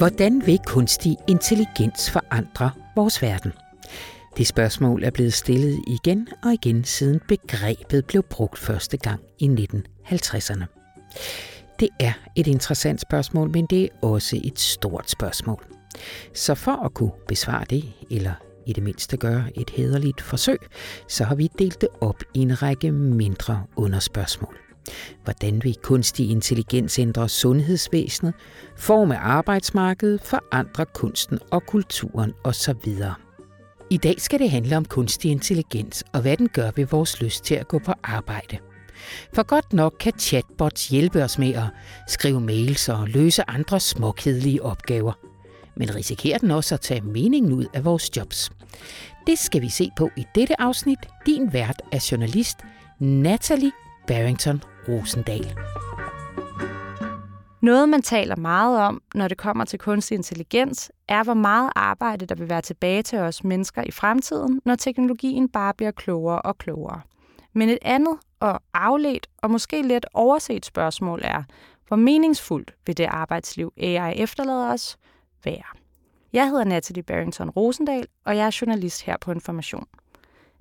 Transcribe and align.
Hvordan 0.00 0.46
vil 0.46 0.60
kunstig 0.66 1.16
intelligens 1.28 2.10
forandre 2.10 2.70
vores 2.96 3.22
verden? 3.22 3.52
Det 4.36 4.46
spørgsmål 4.46 5.04
er 5.04 5.10
blevet 5.10 5.32
stillet 5.32 5.80
igen 5.86 6.28
og 6.44 6.52
igen 6.52 6.84
siden 6.84 7.20
begrebet 7.28 8.06
blev 8.06 8.22
brugt 8.22 8.58
første 8.58 8.96
gang 8.96 9.20
i 9.38 9.48
1950'erne. 9.48 10.64
Det 11.80 11.88
er 12.00 12.12
et 12.36 12.46
interessant 12.46 13.00
spørgsmål, 13.00 13.50
men 13.50 13.66
det 13.66 13.84
er 13.84 13.88
også 14.02 14.40
et 14.44 14.60
stort 14.60 15.10
spørgsmål. 15.10 15.64
Så 16.34 16.54
for 16.54 16.84
at 16.84 16.94
kunne 16.94 17.12
besvare 17.28 17.64
det, 17.70 17.92
eller 18.10 18.34
i 18.66 18.72
det 18.72 18.82
mindste 18.82 19.16
gøre 19.16 19.44
et 19.54 19.70
hederligt 19.70 20.20
forsøg, 20.20 20.58
så 21.08 21.24
har 21.24 21.34
vi 21.34 21.48
delt 21.58 21.80
det 21.80 21.88
op 22.00 22.22
i 22.34 22.38
en 22.38 22.62
række 22.62 22.92
mindre 22.92 23.64
underspørgsmål. 23.76 24.69
Hvordan 25.24 25.60
vil 25.64 25.76
kunstig 25.82 26.30
intelligens 26.30 26.98
ændre 26.98 27.28
sundhedsvæsenet, 27.28 28.34
forme 28.76 29.18
arbejdsmarkedet, 29.18 30.20
forandre 30.24 30.86
kunsten 30.94 31.38
og 31.50 31.66
kulturen 31.66 32.32
osv.? 32.44 32.74
I 33.90 33.96
dag 33.96 34.20
skal 34.20 34.38
det 34.38 34.50
handle 34.50 34.76
om 34.76 34.84
kunstig 34.84 35.30
intelligens 35.30 36.04
og 36.12 36.20
hvad 36.20 36.36
den 36.36 36.48
gør 36.48 36.70
ved 36.76 36.86
vores 36.86 37.22
lyst 37.22 37.44
til 37.44 37.54
at 37.54 37.68
gå 37.68 37.78
på 37.78 37.92
arbejde. 38.02 38.58
For 39.34 39.42
godt 39.42 39.72
nok 39.72 39.94
kan 40.00 40.12
chatbots 40.18 40.88
hjælpe 40.88 41.24
os 41.24 41.38
med 41.38 41.54
at 41.54 41.64
skrive 42.08 42.40
mails 42.40 42.88
og 42.88 43.08
løse 43.08 43.50
andre 43.50 43.80
småkedelige 43.80 44.62
opgaver. 44.62 45.12
Men 45.76 45.94
risikerer 45.94 46.38
den 46.38 46.50
også 46.50 46.74
at 46.74 46.80
tage 46.80 47.00
meningen 47.00 47.52
ud 47.52 47.66
af 47.74 47.84
vores 47.84 48.16
jobs? 48.16 48.50
Det 49.26 49.38
skal 49.38 49.62
vi 49.62 49.68
se 49.68 49.90
på 49.96 50.10
i 50.16 50.24
dette 50.34 50.60
afsnit. 50.60 50.98
Din 51.26 51.52
vært 51.52 51.82
er 51.92 52.08
journalist 52.10 52.58
Natalie 52.98 53.72
Barrington 54.06 54.62
Rosendal. 54.88 55.56
Noget, 57.62 57.88
man 57.88 58.02
taler 58.02 58.36
meget 58.36 58.80
om, 58.80 59.02
når 59.14 59.28
det 59.28 59.38
kommer 59.38 59.64
til 59.64 59.78
kunstig 59.78 60.14
intelligens, 60.14 60.92
er, 61.08 61.24
hvor 61.24 61.34
meget 61.34 61.72
arbejde, 61.76 62.26
der 62.26 62.34
vil 62.34 62.48
være 62.48 62.62
tilbage 62.62 63.02
til 63.02 63.18
os 63.18 63.44
mennesker 63.44 63.82
i 63.82 63.90
fremtiden, 63.90 64.60
når 64.64 64.74
teknologien 64.74 65.48
bare 65.48 65.74
bliver 65.74 65.90
klogere 65.90 66.42
og 66.42 66.58
klogere. 66.58 67.00
Men 67.52 67.68
et 67.68 67.78
andet 67.82 68.18
og 68.40 68.60
afledt 68.74 69.26
og 69.38 69.50
måske 69.50 69.82
lidt 69.82 70.06
overset 70.14 70.66
spørgsmål 70.66 71.20
er, 71.24 71.42
hvor 71.88 71.96
meningsfuldt 71.96 72.74
vil 72.86 72.96
det 72.96 73.06
arbejdsliv, 73.10 73.72
AI 73.76 74.14
efterlader 74.16 74.72
os, 74.72 74.96
være? 75.44 75.76
Jeg 76.32 76.48
hedder 76.48 76.64
Natalie 76.64 77.02
Barrington 77.02 77.50
Rosendal, 77.50 78.06
og 78.24 78.36
jeg 78.36 78.46
er 78.46 78.58
journalist 78.60 79.02
her 79.02 79.16
på 79.20 79.32
Information. 79.32 79.86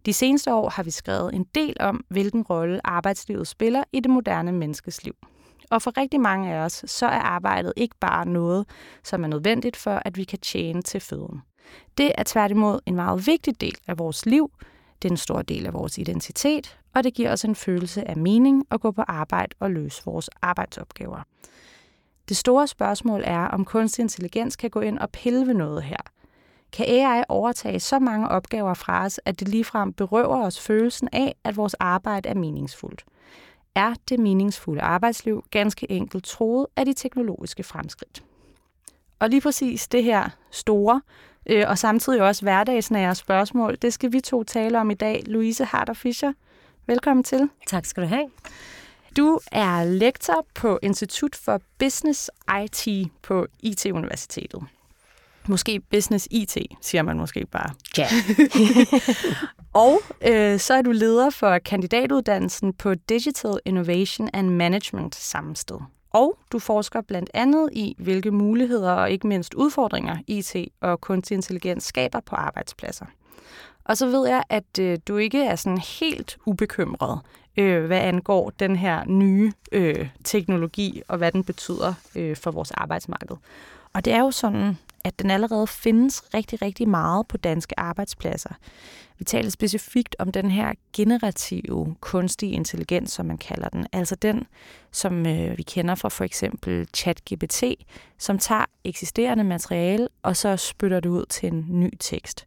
De 0.05 0.14
seneste 0.14 0.53
år 0.53 0.69
har 0.69 0.83
vi 0.83 0.92
skrevet 0.92 1.33
en 1.33 1.45
del 1.55 1.78
om, 1.80 2.05
hvilken 2.09 2.42
rolle 2.42 2.88
arbejdslivet 2.88 3.47
spiller 3.47 3.83
i 3.94 4.00
det 4.00 4.11
moderne 4.11 4.52
menneskes 4.52 5.03
liv. 5.03 5.16
Og 5.69 5.81
for 5.81 5.97
rigtig 5.97 6.22
mange 6.22 6.53
af 6.53 6.59
os, 6.59 6.83
så 6.88 7.06
er 7.06 7.19
arbejdet 7.19 7.73
ikke 7.75 7.95
bare 8.00 8.25
noget, 8.25 8.66
som 9.03 9.23
er 9.23 9.28
nødvendigt 9.28 9.75
for, 9.75 10.02
at 10.06 10.17
vi 10.17 10.23
kan 10.23 10.39
tjene 10.39 10.81
til 10.81 11.00
føden. 11.00 11.41
Det 11.97 12.11
er 12.17 12.23
tværtimod 12.25 12.80
en 12.86 12.95
meget 12.95 13.28
vigtig 13.28 13.61
del 13.61 13.75
af 13.88 14.00
vores 14.00 14.25
liv, 14.25 14.52
det 15.02 15.08
er 15.08 15.14
en 15.14 15.17
stor 15.17 15.41
del 15.41 15.66
af 15.66 15.73
vores 15.73 15.97
identitet, 15.97 16.80
og 16.95 17.03
det 17.03 17.13
giver 17.13 17.31
os 17.31 17.45
en 17.45 17.56
følelse 17.56 18.08
af 18.08 18.17
mening 18.17 18.66
at 18.72 18.81
gå 18.81 18.91
på 18.91 19.02
arbejde 19.08 19.56
og 19.59 19.72
løse 19.72 20.02
vores 20.06 20.30
arbejdsopgaver. 20.41 21.23
Det 22.30 22.38
store 22.38 22.67
spørgsmål 22.67 23.23
er, 23.25 23.45
om 23.45 23.66
kunstig 23.66 24.03
intelligens 24.03 24.56
kan 24.56 24.69
gå 24.69 24.80
ind 24.80 25.00
og 25.00 25.09
pille 25.09 25.47
ved 25.47 25.53
noget 25.53 25.84
her. 25.84 25.97
Kan 26.73 26.86
AI 26.86 27.23
overtage 27.30 27.80
så 27.80 28.00
mange 28.00 28.28
opgaver 28.28 28.73
fra 28.73 29.06
os, 29.06 29.20
at 29.25 29.39
det 29.39 29.48
ligefrem 29.48 29.94
berøver 29.94 30.45
os 30.45 30.59
følelsen 30.59 31.09
af, 31.12 31.36
at 31.44 31.58
vores 31.58 31.73
arbejde 31.73 32.30
er 32.30 32.36
meningsfuldt? 32.36 33.06
er 33.75 33.94
det 34.09 34.20
meningsfulde 34.20 34.81
arbejdsliv 34.81 35.44
ganske 35.52 35.92
enkelt 35.92 36.25
troet 36.25 36.67
af 36.75 36.86
de 36.86 36.94
teknologiske 36.94 37.64
fremskridt. 37.64 38.23
Og 39.20 39.29
lige 39.29 39.41
præcis 39.41 39.88
det 39.88 40.03
her 40.03 40.29
store 40.52 41.02
øh, 41.46 41.66
og 41.68 41.78
samtidig 41.78 42.22
også 42.22 42.41
hverdagsnære 42.41 43.16
spørgsmål, 43.16 43.78
det 43.81 43.94
skal 43.94 44.13
vi 44.13 44.22
to 44.22 44.44
tale 44.44 44.79
om 44.79 44.91
i 44.91 44.94
dag. 44.94 45.24
Louise 45.25 45.66
Harder 45.66 45.94
Fischer, 45.94 46.34
velkommen 46.88 47.24
til. 47.24 47.50
Tak 47.68 47.85
skal 47.85 48.03
du 48.03 48.08
have. 48.08 48.29
Du 49.18 49.40
er 49.52 49.84
lektor 49.84 50.46
på 50.56 50.79
Institut 50.81 51.35
for 51.35 51.62
Business 51.79 52.31
IT 52.63 53.12
på 53.22 53.47
IT-universitetet. 53.59 54.63
Måske 55.49 55.79
business 55.79 56.27
IT, 56.31 56.57
siger 56.81 57.01
man 57.01 57.17
måske 57.17 57.45
bare. 57.51 57.69
Ja. 57.97 58.07
og 59.83 60.01
øh, 60.27 60.59
så 60.59 60.73
er 60.73 60.81
du 60.81 60.91
leder 60.91 61.29
for 61.29 61.57
kandidatuddannelsen 61.57 62.73
på 62.73 62.95
Digital 62.95 63.59
Innovation 63.65 64.29
and 64.33 64.49
Management 64.49 65.15
samme 65.15 65.55
sted. 65.55 65.77
Og 66.11 66.37
du 66.51 66.59
forsker 66.59 67.01
blandt 67.01 67.29
andet 67.33 67.69
i, 67.71 67.95
hvilke 67.97 68.31
muligheder 68.31 68.91
og 68.91 69.11
ikke 69.11 69.27
mindst 69.27 69.53
udfordringer 69.53 70.17
IT 70.27 70.55
og 70.81 71.01
kunstig 71.01 71.35
intelligens 71.35 71.83
skaber 71.83 72.19
på 72.19 72.35
arbejdspladser. 72.35 73.05
Og 73.83 73.97
så 73.97 74.07
ved 74.07 74.27
jeg, 74.27 74.43
at 74.49 74.79
øh, 74.79 74.97
du 75.07 75.17
ikke 75.17 75.43
er 75.43 75.55
sådan 75.55 75.81
helt 75.99 76.37
ubekymret, 76.45 77.19
øh, 77.57 77.85
hvad 77.85 77.99
angår 77.99 78.49
den 78.49 78.75
her 78.75 79.05
nye 79.05 79.51
øh, 79.71 80.09
teknologi 80.23 81.01
og 81.07 81.17
hvad 81.17 81.31
den 81.31 81.43
betyder 81.43 81.93
øh, 82.16 82.35
for 82.35 82.51
vores 82.51 82.71
arbejdsmarked. 82.71 83.35
Og 83.93 84.05
det 84.05 84.13
er 84.13 84.19
jo 84.19 84.31
sådan, 84.31 84.77
at 85.03 85.19
den 85.19 85.31
allerede 85.31 85.67
findes 85.67 86.23
rigtig, 86.33 86.61
rigtig 86.61 86.89
meget 86.89 87.27
på 87.27 87.37
danske 87.37 87.79
arbejdspladser. 87.79 88.49
Vi 89.17 89.23
taler 89.23 89.49
specifikt 89.49 90.15
om 90.19 90.31
den 90.31 90.51
her 90.51 90.73
generative 90.93 91.95
kunstige 91.99 92.51
intelligens, 92.51 93.11
som 93.11 93.25
man 93.25 93.37
kalder 93.37 93.69
den. 93.69 93.87
Altså 93.93 94.15
den, 94.15 94.47
som 94.91 95.25
øh, 95.25 95.57
vi 95.57 95.63
kender 95.63 95.95
fra 95.95 96.09
for 96.09 96.23
eksempel 96.23 96.87
ChatGPT, 96.95 97.63
som 98.17 98.39
tager 98.39 98.65
eksisterende 98.83 99.43
materiale 99.43 100.07
og 100.23 100.37
så 100.37 100.57
spytter 100.57 100.99
det 100.99 101.09
ud 101.09 101.25
til 101.25 101.53
en 101.53 101.66
ny 101.69 101.91
tekst. 101.99 102.45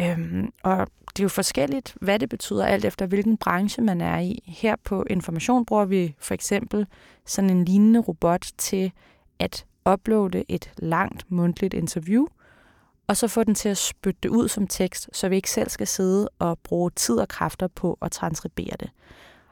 Øhm, 0.00 0.52
og 0.62 0.86
det 1.08 1.18
er 1.18 1.24
jo 1.24 1.28
forskelligt, 1.28 1.96
hvad 2.00 2.18
det 2.18 2.28
betyder, 2.28 2.66
alt 2.66 2.84
efter 2.84 3.06
hvilken 3.06 3.36
branche 3.36 3.82
man 3.82 4.00
er 4.00 4.18
i. 4.18 4.42
Her 4.46 4.76
på 4.84 5.04
Information 5.10 5.64
bruger 5.64 5.84
vi 5.84 6.14
for 6.18 6.34
eksempel 6.34 6.86
sådan 7.26 7.50
en 7.50 7.64
lignende 7.64 8.00
robot 8.00 8.46
til 8.58 8.92
at 9.38 9.64
uploade 9.92 10.44
et 10.48 10.72
langt 10.78 11.30
mundtligt 11.30 11.74
interview, 11.74 12.26
og 13.06 13.16
så 13.16 13.28
få 13.28 13.44
den 13.44 13.54
til 13.54 13.68
at 13.68 13.76
spytte 13.76 14.18
det 14.22 14.28
ud 14.28 14.48
som 14.48 14.66
tekst, 14.66 15.08
så 15.12 15.28
vi 15.28 15.36
ikke 15.36 15.50
selv 15.50 15.70
skal 15.70 15.86
sidde 15.86 16.28
og 16.38 16.58
bruge 16.58 16.90
tid 16.90 17.18
og 17.18 17.28
kræfter 17.28 17.68
på 17.68 17.98
at 18.02 18.12
transkribere 18.12 18.76
det. 18.80 18.90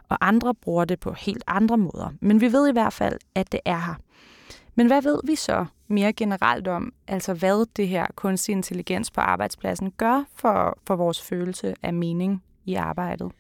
Og 0.09 0.19
andre 0.21 0.55
bruger 0.55 0.85
det 0.85 1.01
på 1.01 1.13
helt 1.13 1.45
andre 1.47 1.79
måder. 1.79 2.13
Men 2.21 2.41
vi 2.41 2.53
ved 2.53 2.69
i 2.69 2.73
hvert 2.73 2.93
fald, 2.93 3.19
at 3.35 3.53
det 3.53 3.61
er 3.65 3.79
her. 3.79 3.95
Men 4.75 4.87
hvad 4.87 5.03
ved 5.03 5.21
vi 5.25 5.35
så 5.35 5.67
mere 5.89 6.13
generelt 6.13 6.69
om, 6.69 6.93
altså 7.09 7.35
hvad 7.35 7.67
det 7.77 7.89
her 7.89 8.07
kunstig 8.15 8.53
intelligens 8.53 9.11
på 9.11 9.21
arbejdspladsen 9.21 9.91
gør 9.91 10.25
for, 10.35 10.79
for 10.87 10.97
vores 10.97 11.23
følelse 11.23 11.75
af 11.83 11.95
mening 11.95 12.43
i 12.65 12.75
arbejdet? 12.75 13.33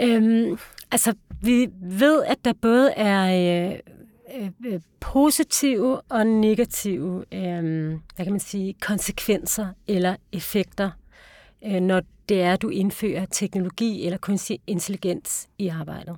Øhm, 0.00 0.58
altså, 0.90 1.14
vi 1.42 1.68
ved, 1.82 2.22
at 2.24 2.44
der 2.44 2.52
både 2.52 2.90
er 2.90 3.70
øh, 3.70 3.78
Øh, 4.36 4.50
øh, 4.66 4.80
positive 5.00 6.00
og 6.00 6.26
negative 6.26 7.24
øh, 7.32 7.88
hvad 8.16 8.24
kan 8.24 8.32
man 8.32 8.40
sige, 8.40 8.74
konsekvenser 8.80 9.68
eller 9.86 10.16
effekter, 10.32 10.90
øh, 11.64 11.80
når 11.80 12.02
det 12.28 12.42
er, 12.42 12.52
at 12.52 12.62
du 12.62 12.68
indfører 12.68 13.26
teknologi 13.26 14.04
eller 14.04 14.18
kunstig 14.18 14.60
intelligens 14.66 15.48
i 15.58 15.68
arbejdet. 15.68 16.16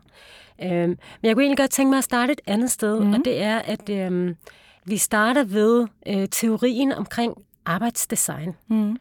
Øh, 0.62 0.88
men 0.88 0.98
jeg 1.22 1.34
kunne 1.34 1.42
egentlig 1.42 1.58
godt 1.58 1.70
tænke 1.70 1.90
mig 1.90 1.98
at 1.98 2.04
starte 2.04 2.32
et 2.32 2.40
andet 2.46 2.70
sted, 2.70 3.00
mm. 3.00 3.12
og 3.12 3.18
det 3.24 3.42
er, 3.42 3.58
at 3.58 3.88
øh, 3.88 4.34
vi 4.84 4.96
starter 4.96 5.44
ved 5.44 5.86
øh, 6.06 6.28
teorien 6.30 6.92
omkring 6.92 7.34
arbejdsdesign. 7.64 8.56
Mm. 8.68 8.96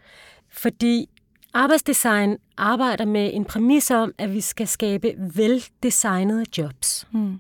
Fordi 0.50 1.10
arbejdsdesign 1.54 2.38
arbejder 2.58 3.06
med 3.06 3.34
en 3.34 3.46
præmis 3.46 3.92
om, 3.92 4.14
at 4.18 4.34
vi 4.34 4.42
skal 4.42 4.68
skabe 4.68 5.14
veldesignede 5.18 6.46
jobs. 6.58 7.08
Mm. 7.12 7.40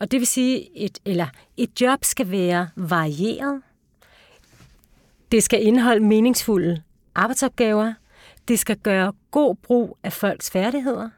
Og 0.00 0.10
det 0.10 0.20
vil 0.20 0.26
sige, 0.26 0.76
et, 0.76 0.98
eller 1.04 1.26
et 1.56 1.80
job 1.80 2.04
skal 2.04 2.30
være 2.30 2.68
varieret. 2.76 3.62
Det 5.32 5.42
skal 5.42 5.66
indeholde 5.66 6.04
meningsfulde 6.04 6.82
arbejdsopgaver. 7.14 7.92
Det 8.48 8.58
skal 8.58 8.76
gøre 8.76 9.12
god 9.30 9.54
brug 9.54 9.98
af 10.02 10.12
folks 10.12 10.50
færdigheder. 10.50 11.08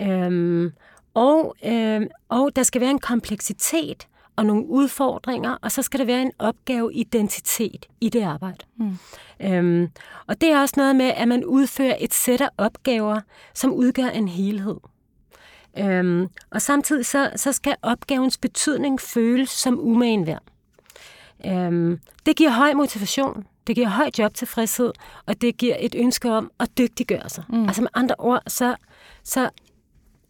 Øhm, 0.00 0.72
og, 1.14 1.56
øhm, 1.64 2.06
og 2.28 2.56
der 2.56 2.62
skal 2.62 2.80
være 2.80 2.90
en 2.90 2.98
kompleksitet 2.98 4.08
og 4.36 4.46
nogle 4.46 4.66
udfordringer, 4.66 5.56
og 5.62 5.72
så 5.72 5.82
skal 5.82 6.00
der 6.00 6.06
være 6.06 6.22
en 6.22 6.32
opgaveidentitet 6.38 7.86
i 8.00 8.08
det 8.08 8.22
arbejde. 8.22 8.64
Mm. 8.76 8.98
Øhm, 9.40 9.88
og 10.26 10.40
det 10.40 10.48
er 10.52 10.60
også 10.60 10.74
noget 10.76 10.96
med, 10.96 11.12
at 11.16 11.28
man 11.28 11.44
udfører 11.44 11.96
et 12.00 12.14
sæt 12.14 12.40
af 12.40 12.48
opgaver, 12.58 13.20
som 13.54 13.72
udgør 13.72 14.08
en 14.08 14.28
helhed. 14.28 14.76
Øhm, 15.78 16.28
og 16.50 16.62
samtidig 16.62 17.06
så, 17.06 17.30
så 17.36 17.52
skal 17.52 17.76
opgavens 17.82 18.38
betydning 18.38 19.00
føles 19.00 19.50
som 19.50 19.80
umagen 19.80 20.26
værd. 20.26 20.42
Øhm, 21.46 22.00
det 22.26 22.36
giver 22.36 22.50
høj 22.50 22.72
motivation, 22.72 23.46
det 23.66 23.74
giver 23.74 23.88
høj 23.88 24.10
jobtilfredshed, 24.18 24.92
og 25.26 25.40
det 25.40 25.56
giver 25.56 25.76
et 25.78 25.94
ønske 25.98 26.32
om 26.32 26.50
at 26.60 26.78
dygtiggøre 26.78 27.28
sig. 27.28 27.44
Mm. 27.48 27.66
Altså 27.66 27.82
med 27.82 27.90
andre 27.94 28.14
ord, 28.18 28.42
så, 28.46 28.76
så 29.22 29.50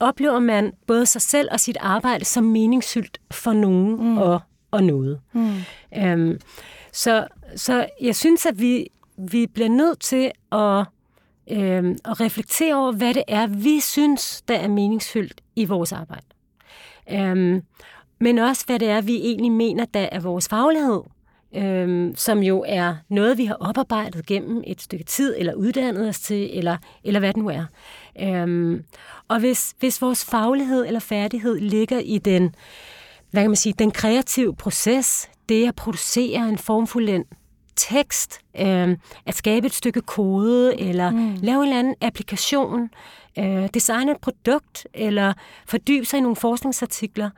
oplever 0.00 0.38
man 0.38 0.72
både 0.86 1.06
sig 1.06 1.22
selv 1.22 1.48
og 1.52 1.60
sit 1.60 1.76
arbejde 1.80 2.24
som 2.24 2.44
meningsfyldt 2.44 3.20
for 3.30 3.52
nogen 3.52 3.96
mm. 3.96 4.18
at 4.18 4.40
og 4.72 4.84
noget. 4.84 5.20
Mm. 5.32 5.54
Øhm, 5.96 6.40
så, 6.92 7.26
så 7.56 7.86
jeg 8.00 8.16
synes, 8.16 8.46
at 8.46 8.60
vi, 8.60 8.88
vi 9.16 9.46
bliver 9.46 9.68
nødt 9.68 10.00
til 10.00 10.30
at, 10.52 10.84
øh, 11.50 11.96
og 12.04 12.20
reflektere 12.20 12.74
over, 12.74 12.92
hvad 12.92 13.14
det 13.14 13.24
er, 13.28 13.46
vi 13.46 13.80
synes, 13.80 14.42
der 14.48 14.54
er 14.54 14.68
meningsfyldt 14.68 15.40
i 15.56 15.64
vores 15.64 15.92
arbejde. 15.92 16.26
Øh, 17.10 17.62
men 18.20 18.38
også, 18.38 18.66
hvad 18.66 18.78
det 18.78 18.88
er, 18.88 19.00
vi 19.00 19.16
egentlig 19.16 19.52
mener, 19.52 19.84
der 19.84 20.08
er 20.12 20.20
vores 20.20 20.48
faglighed, 20.48 21.00
øhm, 21.54 22.16
som 22.16 22.42
jo 22.42 22.64
er 22.68 22.94
noget, 23.08 23.38
vi 23.38 23.44
har 23.44 23.54
oparbejdet 23.54 24.26
gennem 24.26 24.62
et 24.66 24.80
stykke 24.80 25.04
tid, 25.04 25.34
eller 25.38 25.54
uddannet 25.54 26.08
os 26.08 26.20
til, 26.20 26.58
eller, 26.58 26.76
eller 27.04 27.20
hvad 27.20 27.32
det 27.32 27.42
nu 27.42 27.48
er. 27.48 27.64
Øhm, 28.20 28.84
og 29.28 29.40
hvis, 29.40 29.74
hvis 29.78 30.02
vores 30.02 30.24
faglighed 30.24 30.86
eller 30.86 31.00
færdighed 31.00 31.60
ligger 31.60 31.98
i 31.98 32.18
den, 32.18 32.54
hvad 33.30 33.42
kan 33.42 33.50
man 33.50 33.56
sige, 33.56 33.74
den 33.78 33.90
kreative 33.90 34.54
proces, 34.54 35.30
det 35.48 35.68
at 35.68 35.76
producere 35.76 36.48
en 36.48 36.58
formfuldendt 36.58 37.28
tekst, 37.76 38.40
øh, 38.60 38.96
at 39.26 39.34
skabe 39.34 39.66
et 39.66 39.74
stykke 39.74 40.00
kode, 40.00 40.80
eller 40.80 41.10
mm. 41.10 41.34
lave 41.42 41.58
en 41.58 41.62
eller 41.62 41.78
anden 41.78 41.94
applikation, 42.00 42.90
øh, 43.38 43.68
designe 43.74 44.12
et 44.12 44.20
produkt, 44.20 44.86
eller 44.94 45.32
fordybe 45.66 46.04
sig 46.04 46.18
i 46.18 46.20
nogle 46.20 46.36
forskningsartikler, 46.36 47.30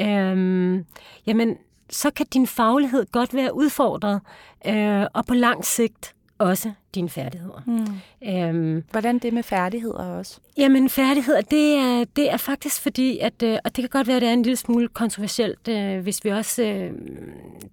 øh, 0.00 0.84
jamen, 1.26 1.56
så 1.90 2.10
kan 2.10 2.26
din 2.32 2.46
faglighed 2.46 3.06
godt 3.12 3.34
være 3.34 3.54
udfordret, 3.54 4.20
øh, 4.66 5.06
og 5.14 5.26
på 5.26 5.34
lang 5.34 5.64
sigt 5.64 6.14
også 6.40 6.72
dine 6.94 7.08
færdigheder. 7.08 7.62
Mm. 7.66 8.28
Øhm, 8.28 8.84
Hvordan 8.90 9.18
det 9.18 9.32
med 9.32 9.42
færdigheder 9.42 10.04
også? 10.04 10.40
Jamen 10.56 10.88
færdigheder, 10.88 11.40
det 11.40 11.74
er, 11.76 12.04
det 12.16 12.32
er 12.32 12.36
faktisk 12.36 12.80
fordi, 12.80 13.18
at, 13.18 13.42
øh, 13.42 13.58
og 13.64 13.76
det 13.76 13.82
kan 13.82 13.88
godt 13.88 14.06
være, 14.06 14.16
at 14.16 14.22
det 14.22 14.28
er 14.28 14.32
en 14.32 14.42
lille 14.42 14.56
smule 14.56 14.88
kontroversielt, 14.88 15.68
øh, 15.68 16.00
hvis 16.00 16.24
vi 16.24 16.30
også 16.30 16.62
øh, 16.62 16.92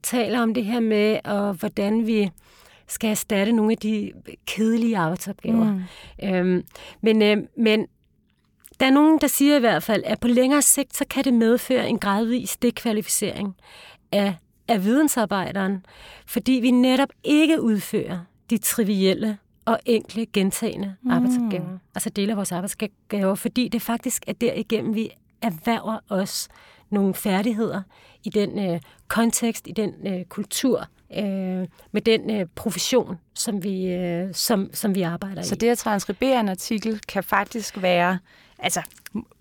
taler 0.03 0.41
om 0.41 0.53
det 0.53 0.65
her 0.65 0.79
med, 0.79 1.19
og 1.23 1.53
hvordan 1.53 2.07
vi 2.07 2.29
skal 2.87 3.09
erstatte 3.09 3.51
nogle 3.51 3.71
af 3.71 3.77
de 3.77 4.11
kedelige 4.45 4.97
arbejdsopgaver. 4.97 5.73
Mm. 5.73 6.29
Øhm, 6.29 6.63
men, 7.01 7.21
øh, 7.21 7.37
men 7.57 7.87
der 8.79 8.85
er 8.85 8.91
nogen, 8.91 9.21
der 9.21 9.27
siger 9.27 9.57
i 9.57 9.59
hvert 9.59 9.83
fald, 9.83 10.03
at 10.05 10.19
på 10.19 10.27
længere 10.27 10.61
sigt, 10.61 10.97
så 10.97 11.05
kan 11.09 11.23
det 11.23 11.33
medføre 11.33 11.89
en 11.89 11.99
gradvis 11.99 12.57
dekvalificering 12.57 13.55
af, 14.11 14.35
af 14.67 14.83
vidensarbejderen, 14.83 15.85
fordi 16.25 16.51
vi 16.51 16.71
netop 16.71 17.09
ikke 17.23 17.61
udfører 17.61 18.19
de 18.49 18.57
trivielle 18.57 19.37
og 19.65 19.79
enkle 19.85 20.25
gentagende 20.25 20.95
mm. 21.01 21.11
arbejdsopgaver. 21.11 21.77
Altså 21.95 22.09
dele 22.09 22.31
af 22.31 22.37
vores 22.37 22.51
arbejdsopgaver, 22.51 23.35
fordi 23.35 23.67
det 23.67 23.81
faktisk 23.81 24.23
er 24.27 24.33
derigennem, 24.33 24.95
vi 24.95 25.09
erhverver 25.41 25.99
os 26.09 26.47
nogle 26.89 27.13
færdigheder 27.13 27.81
i 28.23 28.29
den 28.29 28.59
øh, 28.59 28.79
kontekst, 29.07 29.67
i 29.67 29.71
den 29.71 29.93
øh, 30.07 30.25
kultur, 30.25 30.87
øh, 31.17 31.67
med 31.91 32.01
den 32.01 32.29
øh, 32.29 32.45
profession, 32.55 33.17
som 33.33 33.63
vi, 33.63 33.85
øh, 33.85 34.33
som, 34.33 34.69
som 34.73 34.95
vi 34.95 35.01
arbejder 35.01 35.41
Så 35.41 35.47
i. 35.47 35.49
Så 35.49 35.55
det 35.55 35.69
at 35.69 35.77
transkribere 35.77 36.39
en 36.39 36.49
artikel 36.49 36.99
kan 37.07 37.23
faktisk 37.23 37.81
være 37.81 38.19
altså, 38.59 38.81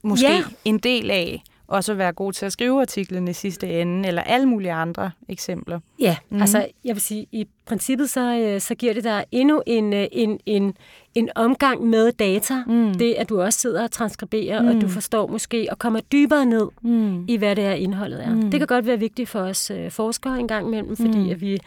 måske 0.03 0.27
ja. 0.27 0.43
en 0.65 0.79
del 0.79 1.11
af 1.11 1.43
også 1.69 1.93
at 1.93 1.99
være 1.99 2.13
god 2.13 2.33
til 2.33 2.47
at 2.47 2.53
skrive 2.53 2.81
artiklen 2.81 3.29
i 3.29 3.33
sidste 3.33 3.81
ende, 3.81 4.09
eller 4.09 4.23
alle 4.23 4.47
mulige 4.47 4.73
andre 4.73 5.11
eksempler. 5.29 5.81
Ja, 6.01 6.17
mm. 6.31 6.41
altså 6.41 6.67
jeg 6.85 6.95
vil 6.95 7.01
sige, 7.03 7.27
i 7.33 7.47
princippet 7.67 8.11
så, 8.11 8.39
øh, 8.39 8.61
så 8.61 8.75
giver 8.75 8.95
det 8.95 9.05
dig 9.05 9.25
endnu 9.33 9.63
en, 9.67 9.93
øh, 9.93 10.07
en, 10.13 10.41
en, 10.47 10.75
en 11.15 11.29
omgang 11.35 11.85
med 11.87 12.13
data. 12.13 12.55
Mm. 12.67 12.95
Det, 12.95 13.15
at 13.15 13.29
du 13.29 13.43
også 13.43 13.59
sidder 13.59 13.83
og 13.83 13.91
transkriberer, 13.91 14.63
mm. 14.63 14.69
og 14.69 14.81
du 14.81 14.89
forstår 14.89 15.27
måske 15.27 15.67
og 15.71 15.79
kommer 15.79 16.01
dybere 16.01 16.47
ned 16.47 16.69
mm. 16.83 17.25
i, 17.29 17.37
hvad 17.37 17.57
det 17.57 17.65
er, 17.65 17.73
indholdet 17.73 18.25
er. 18.25 18.35
Mm. 18.35 18.51
Det 18.51 18.61
kan 18.61 18.67
godt 18.67 18.87
være 18.87 18.99
vigtigt 18.99 19.29
for 19.29 19.41
os 19.41 19.71
øh, 19.71 19.91
forskere 19.91 20.41
en 20.41 20.49
gang 20.49 20.67
imellem, 20.67 20.97
fordi 20.97 21.19
mm. 21.19 21.31
at 21.31 21.41
vi, 21.41 21.59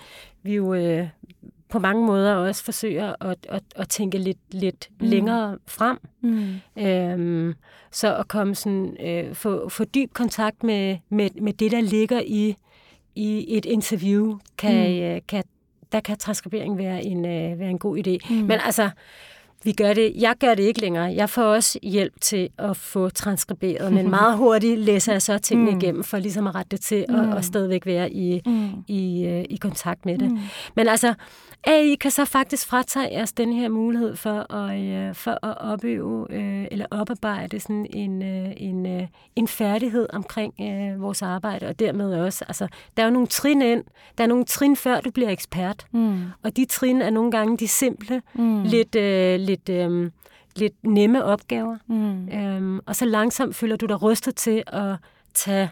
vi 0.43 0.55
jo 0.55 0.73
øh, 0.73 1.07
på 1.69 1.80
mange 1.80 2.06
måder 2.06 2.36
også 2.36 2.63
forsøger 2.63 3.16
at, 3.21 3.38
at, 3.50 3.63
at 3.75 3.89
tænke 3.89 4.18
lidt, 4.18 4.38
lidt 4.51 4.89
mm. 5.00 5.07
længere 5.07 5.57
frem. 5.68 5.98
Mm. 6.21 6.56
Øhm, 6.77 7.56
så 7.92 8.16
at 8.16 8.27
komme 8.27 8.56
sådan, 8.56 8.98
øh, 9.00 9.36
få, 9.36 9.69
få 9.69 9.83
dyb 9.83 10.13
kontakt 10.13 10.63
med, 10.63 10.98
med, 11.10 11.30
med 11.42 11.54
det, 11.54 11.71
der 11.71 11.81
ligger 11.81 12.21
i, 12.25 12.56
i 13.16 13.57
et 13.57 13.66
interview, 13.66 14.38
kan, 14.57 14.92
mm. 14.92 15.04
øh, 15.04 15.21
kan, 15.27 15.44
der 15.92 16.00
kan 16.00 16.18
transkribering 16.18 16.77
være 16.77 17.04
en, 17.04 17.25
øh, 17.25 17.60
være 17.60 17.69
en 17.69 17.80
god 17.80 17.98
idé. 17.98 18.33
Mm. 18.33 18.36
Men 18.36 18.60
altså, 18.66 18.89
vi 19.63 19.71
gør 19.71 19.94
det, 19.94 20.13
jeg 20.15 20.35
gør 20.39 20.56
det 20.56 20.63
ikke 20.63 20.81
længere. 20.81 21.13
Jeg 21.15 21.29
får 21.29 21.44
også 21.44 21.79
hjælp 21.83 22.13
til 22.21 22.50
at 22.57 22.77
få 22.77 23.09
transkriberet, 23.09 23.94
men 23.94 24.09
meget 24.09 24.38
hurtigt 24.38 24.79
læser 24.79 25.11
jeg 25.11 25.21
så 25.21 25.38
tingene 25.38 25.71
mm. 25.71 25.77
igennem, 25.77 26.03
for 26.03 26.17
ligesom 26.17 26.47
at 26.47 26.56
rette 26.56 26.69
det 26.71 26.81
til 26.81 27.06
mm. 27.09 27.15
og, 27.15 27.35
og 27.35 27.44
stadigvæk 27.44 27.85
være 27.85 28.11
i, 28.11 28.41
mm. 28.45 28.69
i, 28.88 29.25
øh, 29.25 29.45
i 29.50 29.56
kontakt 29.56 30.06
med 30.06 30.17
det. 30.17 30.31
Mm. 30.31 30.39
Men 30.75 30.88
altså, 30.88 31.13
AI 31.63 31.95
kan 31.95 32.11
så 32.11 32.25
faktisk 32.25 32.67
fratage 32.67 33.21
os 33.21 33.31
den 33.31 33.53
her 33.53 33.69
mulighed 33.69 34.15
for 34.15 34.53
at, 34.53 34.79
øh, 34.79 35.15
for 35.15 35.45
at 35.45 35.57
opøve 35.57 36.27
øh, 36.29 36.67
eller 36.71 36.85
oparbejde 36.91 37.59
sådan 37.59 37.88
en, 37.89 38.23
øh, 38.23 38.51
en, 38.57 38.85
øh, 38.85 39.07
en 39.35 39.47
færdighed 39.47 40.07
omkring 40.13 40.53
øh, 40.61 41.01
vores 41.01 41.21
arbejde, 41.21 41.67
og 41.67 41.79
dermed 41.79 42.13
også, 42.13 42.45
altså, 42.47 42.67
der 42.97 43.03
er 43.03 43.07
jo 43.07 43.13
nogle 43.13 43.27
trin 43.27 43.61
ind, 43.61 43.83
der 44.17 44.23
er 44.23 44.27
nogle 44.27 44.45
trin 44.45 44.75
før 44.75 45.01
du 45.01 45.11
bliver 45.11 45.29
ekspert, 45.29 45.85
mm. 45.91 46.21
og 46.44 46.57
de 46.57 46.65
trin 46.65 47.01
er 47.01 47.09
nogle 47.09 47.31
gange 47.31 47.57
de 47.57 47.67
simple, 47.67 48.21
mm. 48.33 48.63
lidt, 48.63 48.95
øh, 48.95 49.39
lidt, 49.49 49.69
øh, 49.69 50.11
lidt 50.55 50.73
nemme 50.83 51.23
opgaver, 51.23 51.77
mm. 51.87 52.29
øhm, 52.29 52.79
og 52.85 52.95
så 52.95 53.05
langsomt 53.05 53.55
føler 53.55 53.75
du 53.75 53.85
dig 53.85 54.01
rustet 54.01 54.35
til 54.35 54.63
at 54.67 54.95
tage 55.33 55.69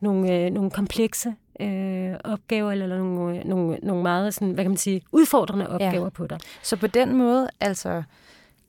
nogle, 0.00 0.34
øh, 0.34 0.50
nogle 0.50 0.70
komplekse 0.70 1.34
øh, 1.60 2.14
opgaver, 2.24 2.72
eller 2.72 2.98
nogle, 2.98 3.38
øh, 3.38 3.44
nogle, 3.44 3.78
nogle 3.82 4.02
meget 4.02 4.34
sådan, 4.34 4.50
hvad 4.50 4.64
kan 4.64 4.70
man 4.70 4.78
sige, 4.78 5.02
udfordrende 5.12 5.68
opgaver 5.68 6.04
ja. 6.04 6.08
på 6.08 6.26
dig. 6.26 6.38
Så 6.62 6.76
på 6.76 6.86
den 6.86 7.16
måde, 7.16 7.48
altså, 7.60 8.02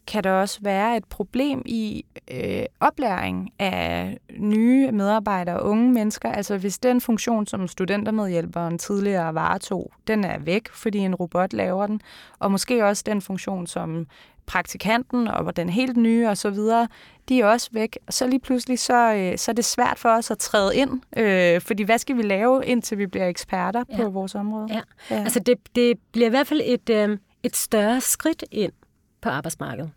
kan 0.07 0.23
der 0.23 0.31
også 0.31 0.59
være 0.61 0.97
et 0.97 1.05
problem 1.05 1.61
i 1.65 2.05
øh, 2.31 2.63
oplæring 2.79 3.53
af 3.59 4.17
nye 4.37 4.91
medarbejdere 4.91 5.59
og 5.59 5.69
unge 5.69 5.91
mennesker. 5.93 6.31
Altså 6.31 6.57
hvis 6.57 6.79
den 6.79 7.01
funktion, 7.01 7.47
som 7.47 7.67
studentermedhjælperen 7.67 8.77
tidligere 8.77 9.33
varetog, 9.33 9.91
den 10.07 10.23
er 10.23 10.39
væk, 10.39 10.69
fordi 10.73 10.97
en 10.97 11.15
robot 11.15 11.53
laver 11.53 11.87
den, 11.87 12.01
og 12.39 12.51
måske 12.51 12.85
også 12.85 13.03
den 13.05 13.21
funktion, 13.21 13.67
som 13.67 14.07
praktikanten 14.51 15.27
og 15.27 15.55
den 15.55 15.69
helt 15.69 15.97
nye 15.97 16.27
og 16.27 16.37
så 16.37 16.49
videre, 16.49 16.87
de 17.29 17.41
er 17.41 17.45
også 17.45 17.69
væk. 17.71 17.97
Og 18.07 18.13
så 18.13 18.27
lige 18.27 18.39
pludselig, 18.39 18.79
så, 18.79 19.13
øh, 19.13 19.37
så 19.37 19.51
er 19.51 19.55
det 19.55 19.65
svært 19.65 19.99
for 19.99 20.09
os 20.09 20.31
at 20.31 20.37
træde 20.37 20.75
ind, 20.75 21.01
øh, 21.17 21.61
fordi 21.61 21.83
hvad 21.83 21.97
skal 21.97 22.17
vi 22.17 22.21
lave, 22.21 22.65
indtil 22.65 22.97
vi 22.97 23.07
bliver 23.07 23.27
eksperter 23.27 23.83
ja. 23.89 23.95
på 23.95 24.09
vores 24.09 24.35
område? 24.35 24.67
Ja, 24.69 24.81
ja. 25.11 25.23
altså 25.23 25.39
det, 25.39 25.57
det 25.75 25.99
bliver 26.11 26.27
i 26.27 26.29
hvert 26.29 26.47
fald 26.47 26.61
et, 26.63 26.89
øh, 26.89 27.17
et 27.43 27.55
større 27.55 28.01
skridt 28.01 28.43
ind 28.51 28.71
på 29.21 29.29
arbejdsmarkedet. 29.29 29.91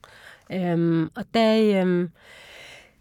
Øhm, 0.52 1.10
og 1.16 1.24
der, 1.34 1.80
øhm, 1.80 2.10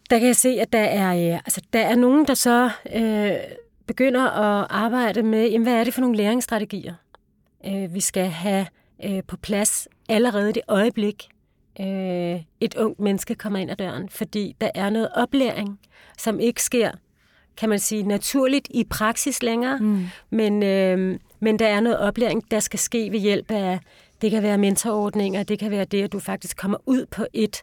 der 0.10 0.20
kan 0.20 0.28
jeg 0.28 0.36
se, 0.36 0.50
at 0.50 0.74
der 0.74 0.84
er, 0.84 1.34
øh, 1.34 1.36
altså, 1.36 1.62
der 1.74 1.82
er 1.82 1.96
nogen, 1.96 2.28
der 2.28 2.34
så 2.34 2.70
øh, 2.96 3.32
begynder 3.88 4.22
at 4.22 4.68
arbejde 4.70 5.24
med, 5.24 5.50
jamen, 5.50 5.64
hvad 5.64 5.74
er 5.74 5.84
det 5.84 5.94
for 5.94 6.02
nogle 6.02 6.18
læringsstrategier, 6.18 6.94
øh, 7.68 7.94
vi 7.94 8.00
skal 8.00 8.26
have 8.26 8.68
øh, 9.06 9.24
på 9.28 9.38
plads 9.38 9.88
allerede 10.10 10.54
det 10.54 10.62
øjeblik, 10.68 11.30
øh, 11.80 12.42
et 12.60 12.76
ungt 12.76 13.00
menneske 13.00 13.36
kommer 13.36 13.60
ind 13.60 13.72
ad 13.72 13.76
døren, 13.76 14.10
fordi 14.10 14.56
der 14.62 14.70
er 14.76 14.90
noget 14.90 15.10
oplæring, 15.16 15.80
som 16.18 16.40
ikke 16.40 16.64
sker, 16.64 16.92
kan 17.58 17.70
man 17.70 17.80
sige, 17.80 18.04
naturligt 18.04 18.68
i 18.72 18.84
praksis 18.84 19.44
længere, 19.44 19.78
mm. 19.78 20.06
men, 20.30 20.64
øh, 20.64 21.20
men 21.40 21.60
der 21.60 21.68
er 21.68 21.80
noget 21.80 22.00
oplæring, 22.00 22.52
der 22.52 22.60
skal 22.60 22.80
ske 22.80 23.12
ved 23.12 23.20
hjælp 23.20 23.52
af, 23.52 23.80
det 24.22 24.32
kan 24.32 24.44
være 24.44 24.58
mentorordninger, 24.58 25.44
det 25.44 25.60
kan 25.60 25.72
være 25.72 25.86
det, 25.86 26.04
at 26.04 26.12
du 26.12 26.20
faktisk 26.20 26.58
kommer 26.58 26.78
ud 26.86 27.06
på 27.06 27.26
et, 27.34 27.62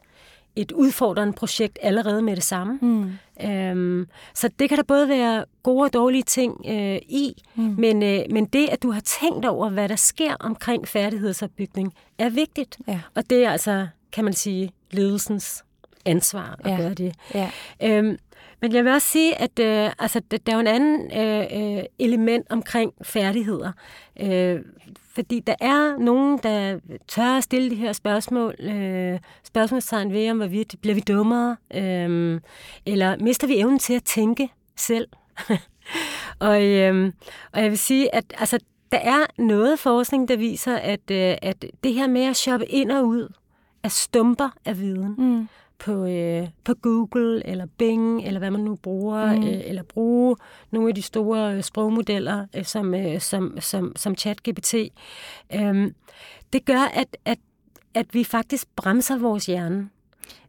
et 0.55 0.71
udfordrende 0.71 1.33
projekt 1.33 1.79
allerede 1.81 2.21
med 2.21 2.35
det 2.35 2.43
samme. 2.43 2.79
Mm. 2.81 3.11
Øhm, 3.49 4.07
så 4.33 4.49
det 4.59 4.69
kan 4.69 4.77
der 4.77 4.83
både 4.83 5.09
være 5.09 5.45
gode 5.63 5.83
og 5.83 5.93
dårlige 5.93 6.23
ting 6.23 6.65
øh, 6.67 6.95
i, 6.95 7.43
mm. 7.55 7.75
men, 7.77 8.03
øh, 8.03 8.19
men 8.31 8.45
det, 8.45 8.69
at 8.69 8.83
du 8.83 8.91
har 8.91 9.01
tænkt 9.01 9.45
over, 9.45 9.69
hvad 9.69 9.89
der 9.89 9.95
sker 9.95 10.35
omkring 10.39 10.87
færdighedsopbygning, 10.87 11.93
er 12.17 12.29
vigtigt. 12.29 12.77
Ja. 12.87 12.99
Og 13.15 13.29
det 13.29 13.45
er 13.45 13.51
altså 13.51 13.87
kan 14.13 14.23
man 14.23 14.33
sige, 14.33 14.71
ledelsens 14.91 15.63
ansvar 16.05 16.55
at 16.63 16.71
ja. 16.71 16.77
gøre 16.77 16.93
det. 16.93 17.15
Ja. 17.33 17.51
Øhm, 17.83 18.17
men 18.61 18.73
jeg 18.73 18.83
vil 18.83 18.93
også 18.93 19.07
sige, 19.07 19.41
at 19.41 19.59
øh, 19.59 19.91
altså, 19.99 20.21
der 20.31 20.37
er 20.45 20.53
jo 20.53 20.59
en 20.59 20.67
anden 20.67 21.11
øh, 21.17 21.77
øh, 21.77 21.83
element 21.99 22.47
omkring 22.49 22.93
færdigheder. 23.01 23.71
Øh, 24.19 24.59
fordi 25.15 25.39
der 25.39 25.55
er 25.61 25.97
nogen, 25.99 26.39
der 26.43 26.79
tør 27.07 27.37
at 27.37 27.43
stille 27.43 27.69
de 27.69 27.75
her 27.75 27.93
spørgsmål, 27.93 28.55
øh, 28.59 29.19
spørgsmålstegn 29.43 30.13
ved, 30.13 30.31
om 30.31 30.37
hvorvidt 30.37 30.75
bliver 30.81 30.95
vi 30.95 31.01
dummere, 31.07 31.57
øh, 31.73 32.41
eller 32.85 33.15
mister 33.17 33.47
vi 33.47 33.59
evnen 33.59 33.79
til 33.79 33.93
at 33.93 34.03
tænke 34.03 34.49
selv. 34.75 35.07
og, 36.39 36.63
øh, 36.63 37.13
og 37.51 37.61
jeg 37.61 37.69
vil 37.69 37.77
sige, 37.77 38.15
at 38.15 38.25
altså, 38.37 38.59
der 38.91 38.97
er 38.97 39.41
noget 39.41 39.79
forskning, 39.79 40.27
der 40.27 40.35
viser, 40.37 40.75
at, 40.75 41.11
øh, 41.11 41.35
at 41.41 41.65
det 41.83 41.93
her 41.93 42.07
med 42.07 42.25
at 42.25 42.35
shoppe 42.35 42.65
ind 42.65 42.91
og 42.91 43.07
ud 43.07 43.33
af 43.83 43.91
stumper 43.91 44.49
af 44.65 44.79
viden, 44.79 45.15
mm. 45.17 45.47
på, 45.79 46.05
øh, 46.05 46.47
på 46.63 46.73
Google 46.73 47.47
eller 47.47 47.65
Bing, 47.77 48.23
eller 48.23 48.39
hvad 48.39 48.51
man 48.51 48.61
nu 48.61 48.75
bruger, 48.75 49.35
mm. 49.35 49.43
øh, 49.43 49.61
eller 49.65 49.83
bruge 49.83 50.35
nogle 50.71 50.89
af 50.89 50.95
de 50.95 51.01
store 51.01 51.55
øh, 51.55 51.63
sprogmodeller, 51.63 52.45
øh, 52.55 52.65
som, 52.65 52.93
øh, 52.93 53.21
som, 53.21 53.57
som, 53.59 53.95
som 53.95 54.15
ChatGPT. 54.15 54.73
Øh, 55.55 55.91
det 56.53 56.65
gør, 56.65 56.91
at, 56.93 57.17
at, 57.25 57.39
at 57.93 58.13
vi 58.13 58.23
faktisk 58.23 58.67
bremser 58.75 59.17
vores 59.17 59.45
hjerne. 59.45 59.89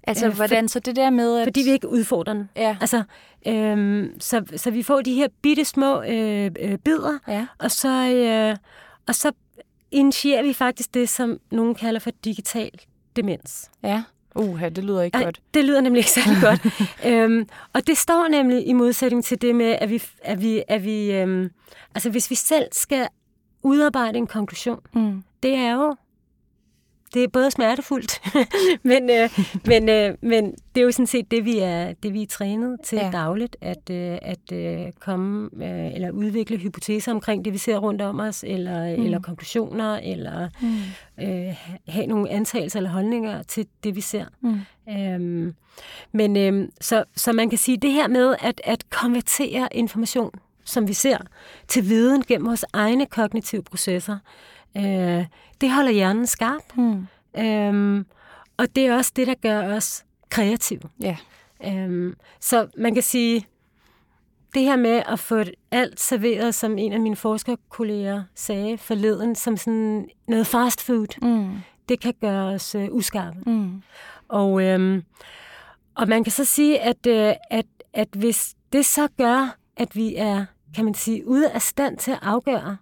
Altså, 0.06 0.26
øh, 0.26 0.34
hvordan 0.34 0.68
så 0.68 0.80
det 0.80 0.96
der 0.96 1.10
med, 1.10 1.38
at... 1.38 1.46
Fordi 1.46 1.60
vi 1.60 1.70
ikke 1.70 1.88
udfordrer 1.88 2.34
den. 2.34 2.50
Ja. 2.56 2.76
Altså, 2.80 3.02
øhm, 3.46 4.10
så, 4.20 4.44
så 4.56 4.70
vi 4.70 4.82
får 4.82 5.00
de 5.00 5.14
her 5.14 5.28
bitte 5.42 5.64
små 5.64 6.02
øh, 6.02 6.50
øh, 6.60 6.78
bidder, 6.78 7.18
Ja. 7.28 7.46
og 7.58 7.70
så, 7.70 8.10
øh, 8.10 8.56
og 9.08 9.14
så 9.14 9.32
initierer 9.90 10.42
vi 10.42 10.52
faktisk 10.52 10.94
det, 10.94 11.08
som 11.08 11.38
nogen 11.50 11.74
kalder 11.74 12.00
for 12.00 12.10
digital 12.24 12.70
demens. 13.16 13.70
Ja. 13.82 14.02
Uha, 14.34 14.68
det 14.68 14.84
lyder 14.84 15.02
ikke 15.02 15.16
Ej, 15.18 15.24
godt. 15.24 15.40
det 15.54 15.64
lyder 15.64 15.80
nemlig 15.80 15.98
ikke 15.98 16.10
særlig 16.10 16.36
godt. 16.42 16.60
øhm, 17.12 17.48
og 17.72 17.86
det 17.86 17.98
står 17.98 18.28
nemlig 18.28 18.66
i 18.66 18.72
modsætning 18.72 19.24
til 19.24 19.42
det 19.42 19.54
med, 19.54 19.76
at 19.80 19.90
vi, 19.90 20.02
at 20.22 20.42
vi, 20.42 20.62
at 20.68 20.84
vi 20.84 21.12
øhm, 21.12 21.50
altså 21.94 22.10
hvis 22.10 22.30
vi 22.30 22.34
selv 22.34 22.64
skal 22.72 23.08
udarbejde 23.62 24.18
en 24.18 24.26
konklusion, 24.26 24.80
Mm. 24.94 25.22
det 25.42 25.54
er 25.54 25.72
jo 25.72 25.96
det 27.14 27.24
er 27.24 27.28
både 27.28 27.50
smertefuldt, 27.50 28.22
men, 28.82 29.10
øh, 29.10 29.30
men, 29.66 29.88
øh, 29.88 30.14
men 30.22 30.54
det 30.74 30.80
er 30.80 30.84
jo 30.84 30.90
sådan 30.92 31.06
set 31.06 31.30
det, 31.30 31.44
vi 31.44 31.58
er, 31.58 31.92
det, 32.02 32.12
vi 32.12 32.22
er 32.22 32.26
trænet 32.26 32.76
til 32.84 32.96
Ja. 32.98 33.10
dagligt, 33.12 33.56
at, 33.60 33.90
øh, 33.90 34.18
at 34.22 34.52
øh, 34.52 34.92
komme 35.00 35.50
øh, 35.62 35.94
eller 35.94 36.10
udvikle 36.10 36.56
hypoteser 36.56 37.12
omkring 37.12 37.44
det, 37.44 37.52
vi 37.52 37.58
ser 37.58 37.78
rundt 37.78 38.02
om 38.02 38.20
os, 38.20 38.44
eller, 38.46 38.96
mm. 38.96 39.04
eller 39.04 39.20
konklusioner, 39.20 39.96
eller 40.02 40.48
Mm. 40.60 41.24
øh, 41.24 41.54
ha- 41.58 41.76
have 41.88 42.06
nogle 42.06 42.30
antagelser 42.30 42.78
eller 42.78 42.90
holdninger 42.90 43.42
til 43.42 43.66
det, 43.84 43.96
vi 43.96 44.00
ser. 44.00 44.24
Mm. 44.40 44.60
Øhm, 44.92 45.54
men 46.12 46.36
øh, 46.36 46.68
så, 46.80 47.04
så 47.16 47.32
man 47.32 47.48
kan 47.50 47.58
sige, 47.58 47.76
det 47.76 47.92
her 47.92 48.08
med 48.08 48.34
at, 48.40 48.60
at 48.64 48.90
konvertere 48.90 49.68
information, 49.76 50.30
som 50.64 50.88
vi 50.88 50.92
ser, 50.92 51.18
til 51.68 51.88
viden 51.88 52.22
gennem 52.28 52.46
vores 52.46 52.64
egne 52.72 53.06
kognitive 53.06 53.62
processer, 53.62 54.18
øh, 54.76 55.24
det 55.60 55.70
holder 55.70 55.90
hjernen 55.90 56.26
skarp. 56.26 56.76
Mm. 56.76 57.06
Øhm, 57.38 58.06
og 58.56 58.76
det 58.76 58.86
er 58.86 58.94
også 58.96 59.12
det, 59.16 59.26
der 59.26 59.34
gør 59.34 59.74
os 59.76 60.04
kreative. 60.30 60.80
Ja. 61.00 61.16
Øhm, 61.64 62.14
så 62.40 62.66
man 62.78 62.94
kan 62.94 63.02
sige, 63.02 63.46
det 64.54 64.62
her 64.62 64.76
med 64.76 65.02
at 65.08 65.18
få 65.18 65.42
alt 65.70 66.00
serveret, 66.00 66.54
som 66.54 66.78
en 66.78 66.92
af 66.92 67.00
mine 67.00 67.16
forskerkolleger 67.16 68.22
sagde 68.34 68.78
forleden, 68.78 69.34
som 69.34 69.56
sådan 69.56 70.08
noget 70.28 70.46
fast 70.46 70.82
food, 70.82 71.06
Mm. 71.22 71.50
det 71.88 72.00
kan 72.00 72.14
gøre 72.20 72.46
os 72.54 72.74
øh, 72.74 72.88
uskarpe. 72.90 73.38
Mm. 73.46 73.82
Og, 74.28 74.62
øhm, 74.62 75.02
og 75.94 76.08
man 76.08 76.24
kan 76.24 76.30
så 76.32 76.44
sige, 76.44 76.80
at, 76.80 77.06
øh, 77.06 77.34
at, 77.50 77.66
at 77.92 78.08
hvis 78.16 78.54
det 78.72 78.86
så 78.86 79.08
gør, 79.18 79.56
at 79.76 79.96
vi 79.96 80.14
er, 80.16 80.44
kan 80.74 80.84
man 80.84 80.94
sige, 80.94 81.28
ude 81.28 81.50
af 81.50 81.62
stand 81.62 81.98
til 81.98 82.10
at 82.10 82.18
afgøre, 82.22 82.76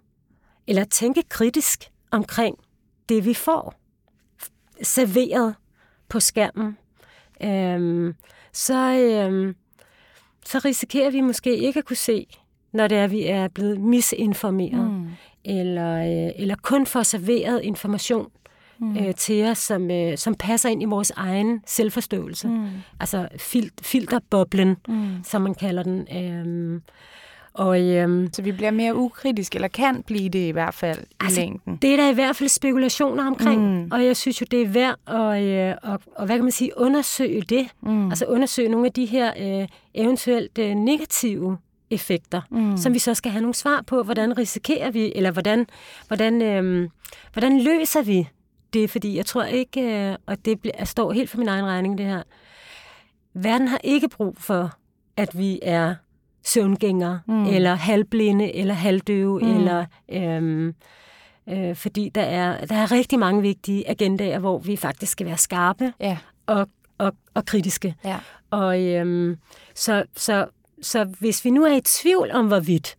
eller 0.70 0.84
tænke 0.84 1.22
kritisk 1.28 1.84
omkring 2.10 2.56
det, 3.08 3.24
vi 3.24 3.34
får 3.34 3.74
serveret 4.82 5.54
på 6.08 6.20
skærmen, 6.20 6.76
øhm, 7.42 8.14
så, 8.52 8.92
øhm, 8.94 9.54
så 10.46 10.58
risikerer 10.58 11.10
vi 11.10 11.20
måske 11.20 11.56
ikke 11.56 11.78
at 11.78 11.84
kunne 11.84 11.96
se, 11.96 12.26
når 12.72 12.86
det 12.88 12.98
er, 12.98 13.04
at 13.04 13.10
vi 13.10 13.26
er 13.26 13.48
blevet 13.48 13.80
misinformeret, 13.80 14.90
Mm. 14.90 15.08
eller, 15.44 15.96
øh, 16.26 16.32
eller 16.36 16.56
kun 16.62 16.86
får 16.86 17.02
serveret 17.02 17.60
information 17.62 18.30
mm. 18.78 18.96
øh, 18.96 19.14
til 19.14 19.44
os, 19.44 19.58
som, 19.58 19.90
øh, 19.90 20.18
som 20.18 20.34
passer 20.34 20.68
ind 20.68 20.82
i 20.82 20.84
vores 20.84 21.10
egen 21.10 21.62
selvforståelse. 21.66 22.48
Mm. 22.48 22.66
Altså 23.00 23.28
fil- 23.36 23.70
filterboblen, 23.82 24.76
Mm. 24.88 25.08
som 25.24 25.42
man 25.42 25.54
kalder 25.54 25.82
den. 25.82 26.16
Øhm, 26.16 26.82
og 27.54 27.80
øhm, 27.80 28.28
Så 28.32 28.42
vi 28.42 28.52
bliver 28.52 28.70
mere 28.70 28.96
ukritiske, 28.96 29.56
eller 29.56 29.68
kan 29.68 30.02
blive 30.02 30.28
det 30.28 30.38
i 30.48 30.50
hvert 30.50 30.74
fald 30.74 30.98
Altså, 31.20 31.40
i 31.40 31.44
længden. 31.44 31.76
det 31.76 31.92
er 31.92 31.96
der 31.96 32.10
i 32.10 32.14
hvert 32.14 32.36
fald 32.36 32.48
spekulationer 32.48 33.26
omkring, 33.26 33.82
Mm. 33.84 33.88
og 33.92 34.04
jeg 34.04 34.16
synes 34.16 34.40
jo, 34.40 34.46
det 34.50 34.62
er 34.62 34.68
værd 34.68 34.96
at, 35.36 35.42
øh, 35.42 35.74
og, 35.82 36.00
og 36.16 36.26
hvad 36.26 36.36
kan 36.36 36.44
man 36.44 36.52
sige, 36.52 36.70
undersøge 36.76 37.40
det. 37.42 37.68
Mm. 37.82 38.08
Altså 38.08 38.24
undersøge 38.24 38.68
nogle 38.68 38.86
af 38.86 38.92
de 38.92 39.06
her 39.06 39.32
øh, 39.62 39.68
eventuelt 39.94 40.58
øh, 40.58 40.74
negative 40.74 41.58
effekter, 41.90 42.40
Mm. 42.50 42.76
som 42.76 42.94
vi 42.94 42.98
så 42.98 43.14
skal 43.14 43.30
have 43.32 43.40
nogle 43.42 43.54
svar 43.54 43.82
på, 43.86 44.02
hvordan 44.02 44.38
risikerer 44.38 44.90
vi, 44.90 45.12
eller 45.14 45.30
hvordan, 45.30 45.66
hvordan, 46.08 46.42
øh, 46.42 46.88
hvordan 47.32 47.60
løser 47.60 48.02
vi 48.02 48.28
det, 48.72 48.90
fordi 48.90 49.16
jeg 49.16 49.26
tror 49.26 49.44
ikke, 49.44 49.80
øh, 50.10 50.16
og 50.26 50.44
det 50.44 50.60
bliver- 50.60 50.84
står 50.84 51.12
helt 51.12 51.30
for 51.30 51.38
min 51.38 51.48
egen 51.48 51.64
regning 51.64 51.98
det 51.98 52.06
her, 52.06 52.22
verden 53.34 53.68
har 53.68 53.80
ikke 53.84 54.08
brug 54.08 54.34
for, 54.38 54.72
at 55.16 55.38
vi 55.38 55.58
er 55.62 55.94
søvngængere, 56.44 57.20
Mm. 57.26 57.44
eller 57.46 57.74
halvblinde, 57.74 58.54
eller 58.54 58.74
halvdøve, 58.74 59.40
Mm. 59.40 59.56
eller... 59.56 59.84
Øhm, 60.12 60.74
øh, 61.48 61.76
fordi 61.76 62.08
der 62.14 62.22
er, 62.22 62.64
der 62.66 62.74
er 62.76 62.92
rigtig 62.92 63.18
mange 63.18 63.42
vigtige 63.42 63.88
agendaer, 63.90 64.38
hvor 64.38 64.58
vi 64.58 64.76
faktisk 64.76 65.12
skal 65.12 65.26
være 65.26 65.38
skarpe 65.38 65.92
Ja. 66.00 66.18
og, 66.46 66.68
og, 66.98 67.12
og 67.34 67.44
kritiske. 67.46 67.94
Ja. 68.04 68.16
Og 68.50 68.82
øhm, 68.82 69.36
så, 69.74 70.04
så, 70.16 70.46
så 70.82 71.04
hvis 71.04 71.44
vi 71.44 71.50
nu 71.50 71.64
er 71.64 71.76
i 71.76 71.80
tvivl 71.80 72.30
om, 72.32 72.46
hvorvidt 72.46 72.96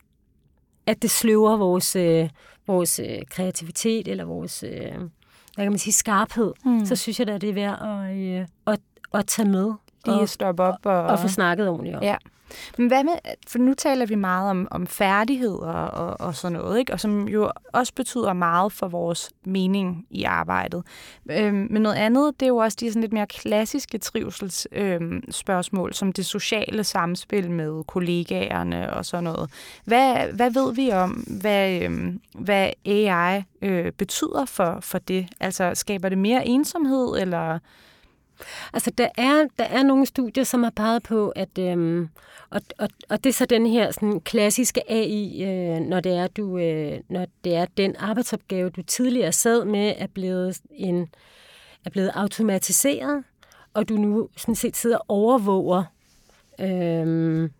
at 0.85 1.01
det 1.01 1.11
sløver 1.11 1.57
vores, 1.57 1.95
øh, 1.95 2.29
vores 2.67 2.99
øh, 2.99 3.17
kreativitet 3.29 4.07
eller 4.07 4.25
vores 4.25 4.63
øh, 4.63 4.91
hvad 5.55 5.65
kan 5.65 5.71
man 5.71 5.79
sige, 5.79 5.93
skarphed, 5.93 6.53
Mm. 6.65 6.85
så 6.85 6.95
synes 6.95 7.19
jeg 7.19 7.27
da, 7.27 7.37
det 7.37 7.49
er 7.49 7.53
værd 7.53 7.79
at, 7.81 8.17
øh, 8.17 8.45
at, 8.67 8.79
at 9.13 9.27
tage 9.27 9.49
med 9.49 9.73
Lige 10.05 10.15
og, 10.15 10.21
at 10.21 10.29
stoppe 10.29 10.63
op 10.63 10.75
og... 10.85 11.03
og 11.03 11.19
få 11.19 11.27
snakket 11.27 11.67
ordentligt 11.69 11.95
om. 11.95 12.03
Ja. 12.03 12.15
Men 12.77 12.87
hvad 12.87 13.03
med, 13.03 13.13
for 13.47 13.57
nu 13.57 13.73
taler 13.73 14.05
vi 14.05 14.15
meget 14.15 14.49
om, 14.49 14.67
om 14.71 14.87
færdigheder 14.87 15.71
og, 15.71 16.27
og 16.27 16.35
sådan 16.35 16.57
noget, 16.57 16.79
ikke? 16.79 16.93
og 16.93 16.99
som 16.99 17.27
jo 17.27 17.51
også 17.73 17.93
betyder 17.93 18.33
meget 18.33 18.71
for 18.71 18.87
vores 18.87 19.31
mening 19.45 20.05
i 20.09 20.23
arbejdet. 20.23 20.83
Øhm, 21.31 21.67
men 21.69 21.81
noget 21.81 21.95
andet, 21.95 22.39
det 22.39 22.45
er 22.45 22.47
jo 22.47 22.57
også 22.57 22.77
de 22.79 22.89
sådan 22.89 23.01
lidt 23.01 23.13
mere 23.13 23.27
klassiske 23.27 23.97
trivselsspørgsmål, 23.97 24.91
øhm, 24.91 25.31
spørgsmål, 25.31 25.93
som 25.93 26.13
det 26.13 26.25
sociale 26.25 26.83
samspil 26.83 27.51
med 27.51 27.83
kollegaerne 27.83 28.93
og 28.93 29.05
sådan 29.05 29.23
noget. 29.23 29.49
Hvad, 29.85 30.27
hvad 30.33 30.51
ved 30.51 30.73
vi 30.75 30.91
om, 30.91 31.11
hvad, 31.11 31.81
øhm, 31.81 32.21
hvad 32.35 32.69
AI 32.85 33.43
øh, 33.61 33.91
betyder 33.91 34.45
for, 34.45 34.77
for 34.81 34.97
det? 34.97 35.27
Altså, 35.39 35.71
skaber 35.75 36.09
det 36.09 36.17
mere 36.17 36.47
ensomhed, 36.47 37.21
eller... 37.21 37.59
Altså, 38.73 38.91
der 38.97 39.07
er, 39.17 39.47
der 39.59 39.63
er 39.63 39.83
nogle 39.83 40.05
studier, 40.05 40.43
som 40.43 40.63
har 40.63 40.73
peget 40.75 41.03
på, 41.03 41.29
at, 41.29 41.57
øhm, 41.59 42.09
og, 42.49 42.61
og, 42.79 42.89
og 43.09 43.23
det 43.23 43.29
er 43.29 43.33
så 43.33 43.45
den 43.45 43.65
her 43.65 43.91
sådan, 43.91 44.19
klassiske 44.19 44.91
AI, 44.91 45.43
øh, 45.43 45.79
når, 45.79 45.99
det 45.99 46.11
er, 46.11 46.27
du, 46.27 46.57
øh, 46.57 46.99
når 47.09 47.25
det 47.43 47.55
er 47.55 47.65
den 47.77 47.95
arbejdsopgave, 47.99 48.69
du 48.69 48.81
tidligere 48.81 49.31
sad 49.31 49.65
med, 49.65 49.93
er 49.97 50.07
blevet, 50.07 50.59
en, 50.71 51.07
er 51.85 51.89
blevet 51.89 52.11
automatiseret, 52.13 53.23
og 53.73 53.89
du 53.89 53.93
nu 53.93 54.29
sådan 54.37 54.55
set 54.55 54.77
sidder 54.77 54.97
og 54.97 55.05
overvåger, 55.07 55.83
øhm, 56.59 57.51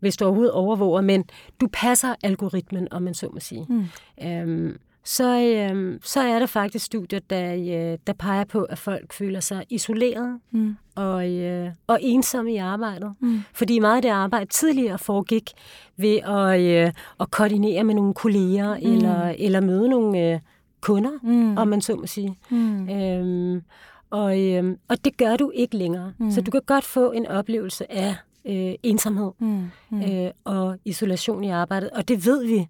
hvis 0.00 0.16
du 0.16 0.24
overhovedet 0.24 0.52
overvåger, 0.52 1.00
men 1.00 1.24
du 1.60 1.68
passer 1.72 2.14
algoritmen, 2.22 2.88
om 2.90 3.02
man 3.02 3.14
så 3.14 3.28
må 3.32 3.40
sige. 3.40 3.66
Mm. 3.68 3.84
Øhm, 4.22 4.78
så, 5.04 5.40
øhm, 5.40 5.98
så 6.02 6.20
er 6.20 6.38
der 6.38 6.46
faktisk 6.46 6.84
studier, 6.84 7.20
der, 7.30 7.54
øh, 7.54 7.98
der 8.06 8.12
peger 8.12 8.44
på, 8.44 8.62
at 8.62 8.78
folk 8.78 9.12
føler 9.12 9.40
sig 9.40 9.64
isoleret 9.70 10.38
Mm. 10.50 10.76
og, 10.94 11.30
øh, 11.30 11.70
og 11.86 11.98
ensomme 12.02 12.52
i 12.52 12.56
arbejdet. 12.56 13.14
Mm. 13.20 13.40
Fordi 13.54 13.78
meget 13.78 13.96
af 13.96 14.02
det 14.02 14.08
arbejde 14.08 14.46
tidligere 14.50 14.98
foregik 14.98 15.50
ved 15.96 16.16
at, 16.16 16.60
øh, 16.60 16.92
at 17.20 17.30
koordinere 17.30 17.84
med 17.84 17.94
nogle 17.94 18.14
kolleger 18.14 18.74
mm. 18.78 18.92
eller, 18.92 19.34
eller 19.38 19.60
møde 19.60 19.88
nogle 19.88 20.32
øh, 20.32 20.40
kunder, 20.80 21.10
Mm. 21.22 21.56
om 21.58 21.68
man 21.68 21.80
så 21.80 21.94
må 21.96 22.06
sige. 22.06 22.38
Mm. 22.50 22.88
Øhm, 22.88 23.62
og, 24.10 24.40
øhm, 24.40 24.78
og 24.88 25.04
det 25.04 25.16
gør 25.16 25.36
du 25.36 25.50
ikke 25.54 25.76
længere. 25.76 26.12
Mm. 26.18 26.30
Så 26.30 26.40
du 26.40 26.50
kan 26.50 26.60
godt 26.66 26.84
få 26.84 27.10
en 27.12 27.26
oplevelse 27.26 27.92
af 27.92 28.14
øh, 28.44 28.74
ensomhed 28.82 29.30
Mm. 29.38 29.70
Mm. 29.90 30.02
øh, 30.02 30.30
og 30.44 30.76
isolation 30.84 31.44
i 31.44 31.50
arbejdet. 31.50 31.90
Og 31.90 32.08
det 32.08 32.26
ved 32.26 32.46
vi 32.46 32.68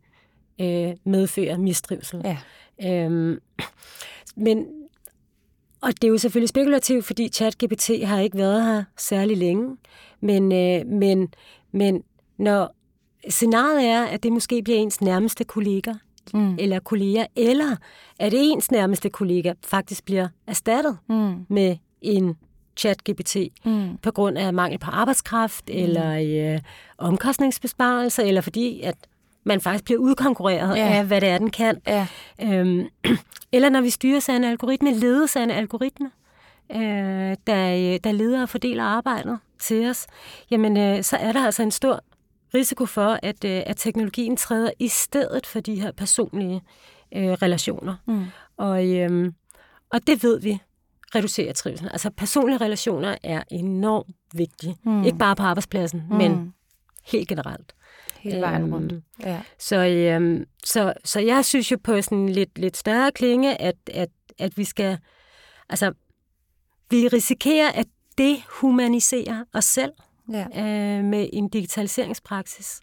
øh, 0.60 0.92
medfører 1.04 1.58
mistrivsel. 1.58 2.22
Ja. 2.24 2.38
Øhm, 3.04 3.38
men, 4.36 4.66
og 5.82 5.88
det 6.02 6.04
er 6.04 6.08
jo 6.08 6.18
selvfølgelig 6.18 6.48
spekulativt, 6.48 7.04
fordi 7.04 7.28
ChatGPT 7.28 7.90
har 8.04 8.20
ikke 8.20 8.38
været 8.38 8.64
her 8.64 8.84
særlig 8.96 9.36
længe. 9.36 9.76
Men, 10.20 10.52
øh, 10.52 10.86
men, 10.86 11.28
men 11.72 12.02
når 12.38 12.74
scenariet 13.28 13.84
er, 13.88 14.04
at 14.04 14.22
det 14.22 14.32
måske 14.32 14.62
bliver 14.62 14.78
ens 14.78 15.00
nærmeste 15.00 15.44
kollega, 15.44 15.92
Mm. 16.34 16.56
eller 16.58 16.78
kolleger, 16.80 17.26
eller 17.36 17.76
at 18.18 18.32
ens 18.36 18.70
nærmeste 18.70 19.10
kollega 19.10 19.52
faktisk 19.64 20.04
bliver 20.04 20.28
erstattet 20.46 20.98
Mm. 21.08 21.46
med 21.48 21.76
en 22.02 22.36
chat-GPT 22.80 23.36
Mm. 23.64 23.96
på 24.02 24.10
grund 24.10 24.38
af 24.38 24.54
mangel 24.54 24.78
på 24.78 24.90
arbejdskraft, 24.90 25.64
mm. 25.68 25.74
eller 25.76 26.54
øh, 26.54 26.60
omkostningsbesparelser, 26.98 28.22
eller 28.22 28.40
fordi 28.40 28.80
at 28.80 28.94
man 29.44 29.60
faktisk 29.60 29.84
bliver 29.84 30.00
udkonkurreret 30.00 30.76
Ja. 30.76 30.88
af, 30.98 31.04
hvad 31.04 31.20
det 31.20 31.28
er, 31.28 31.38
den 31.38 31.50
kan. 31.50 31.80
Ja. 31.86 32.06
Øhm, 32.42 32.88
eller 33.52 33.68
når 33.68 33.80
vi 33.80 33.90
styres 33.90 34.28
af 34.28 34.32
en 34.36 34.44
algoritme, 34.44 34.94
ledes 34.94 35.36
af 35.36 35.42
en 35.42 35.50
algoritme. 35.50 36.10
øh, 36.72 37.36
der, 37.46 37.98
der 38.04 38.12
leder 38.12 38.42
og 38.42 38.48
fordeler 38.48 38.84
arbejdet 38.84 39.38
til 39.58 39.90
os, 39.90 40.06
jamen 40.50 40.76
øh, 40.76 41.02
så 41.02 41.16
er 41.16 41.32
der 41.32 41.44
altså 41.44 41.62
en 41.62 41.70
stor 41.70 42.00
risiko 42.54 42.86
for, 42.86 43.18
at, 43.22 43.44
øh, 43.44 43.62
at 43.66 43.76
teknologien 43.76 44.36
træder 44.36 44.70
i 44.78 44.88
stedet 44.88 45.46
for 45.46 45.60
de 45.60 45.80
her 45.80 45.92
personlige 45.92 46.62
øh, 47.16 47.22
relationer. 47.32 47.94
Mm. 48.06 48.24
Og, 48.56 48.86
øh, 48.88 49.32
og 49.90 50.06
det 50.06 50.22
ved 50.22 50.40
vi 50.40 50.58
reducerer 51.14 51.52
trivsel. 51.52 51.88
Altså 51.92 52.10
personlige 52.10 52.56
relationer 52.58 53.16
er 53.22 53.42
enormt 53.50 54.16
vigtige. 54.34 54.76
Mm. 54.84 55.04
Ikke 55.04 55.18
bare 55.18 55.36
på 55.36 55.42
arbejdspladsen, 55.42 56.02
mm. 56.10 56.16
men 56.16 56.54
helt 57.04 57.28
generelt. 57.28 57.72
Hele 58.24 58.40
vejen 58.40 58.62
øhm, 58.62 58.72
rundt. 58.72 58.94
Ja. 59.20 59.40
Så, 59.58 59.76
øhm, 59.76 60.44
så, 60.64 60.92
så 61.04 61.20
jeg 61.20 61.44
synes 61.44 61.72
jo 61.72 61.78
på 61.84 62.02
sådan 62.02 62.28
lidt, 62.28 62.58
lidt 62.58 62.76
større 62.76 63.12
klinge, 63.12 63.60
at, 63.60 63.76
at, 63.90 64.08
at 64.38 64.58
vi 64.58 64.64
skal... 64.64 64.98
Altså, 65.68 65.92
vi 66.90 67.08
risikerer 67.08 67.72
at 67.72 67.86
dehumanisere 68.18 69.46
os 69.52 69.64
selv 69.64 69.92
ja. 70.32 70.46
øh, 70.56 71.04
med 71.04 71.28
en 71.32 71.48
digitaliseringspraksis, 71.48 72.80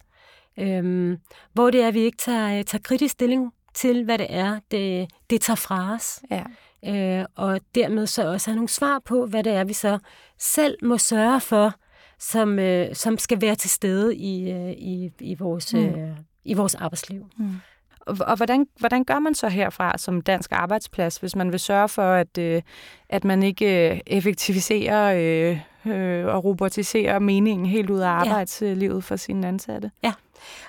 øh, 0.60 1.18
hvor 1.54 1.72
det 1.72 1.82
er, 1.82 1.88
at 1.88 1.94
vi 1.94 2.00
ikke 2.00 2.18
tager, 2.18 2.64
tager 2.64 2.82
kritisk 2.82 3.12
stilling 3.12 3.52
til, 3.74 4.04
hvad 4.06 4.18
det 4.18 4.28
er, 4.30 4.60
det, 4.72 5.12
det 5.30 5.42
tager 5.42 5.56
fra 5.56 5.94
os. 5.94 6.20
Ja. 6.32 6.44
Øh, 6.88 7.26
og 7.36 7.60
dermed 7.76 8.08
så 8.08 8.28
også 8.28 8.50
have 8.50 8.56
nogle 8.56 8.70
svar 8.70 9.00
på, 9.06 9.26
hvad 9.26 9.44
det 9.44 9.54
er, 9.54 9.64
vi 9.64 9.74
så 9.74 10.00
selv 10.40 10.78
må 10.82 10.98
sørge 10.98 11.42
for, 11.42 11.74
som, 12.22 12.60
øh, 12.60 12.96
som 12.96 13.18
skal 13.18 13.42
være 13.42 13.56
til 13.56 13.70
stede 13.70 14.16
i, 14.16 14.52
øh, 14.52 14.72
i, 14.72 15.12
i, 15.20 15.36
vores, 15.40 15.74
mm. 15.74 15.80
øh, 15.80 16.18
i 16.46 16.54
vores 16.54 16.76
arbejdsliv. 16.76 17.26
Mm. 17.38 17.56
Og, 18.00 18.18
og 18.22 18.36
hvordan, 18.38 18.68
hvordan 18.80 19.04
gør 19.04 19.20
man 19.20 19.36
så 19.36 19.48
herfra 19.48 19.98
som 19.98 20.22
dansk 20.22 20.52
arbejdsplads, 20.52 21.18
hvis 21.18 21.36
man 21.36 21.52
vil 21.52 21.60
sørge 21.60 21.90
for, 21.90 22.12
at, 22.12 22.38
øh, 22.38 22.62
at 23.10 23.24
man 23.24 23.44
ikke 23.44 23.92
øh, 23.92 24.00
effektiviserer 24.08 25.14
øh, 25.16 25.60
øh, 25.94 26.26
og 26.26 26.44
robotiserer 26.44 27.20
meningen 27.20 27.66
helt 27.66 27.90
ud 27.90 28.00
af 28.00 28.10
arbejdslivet 28.10 29.04
for 29.04 29.16
sine 29.16 29.48
ansatte? 29.48 29.92
Ja, 30.04 30.14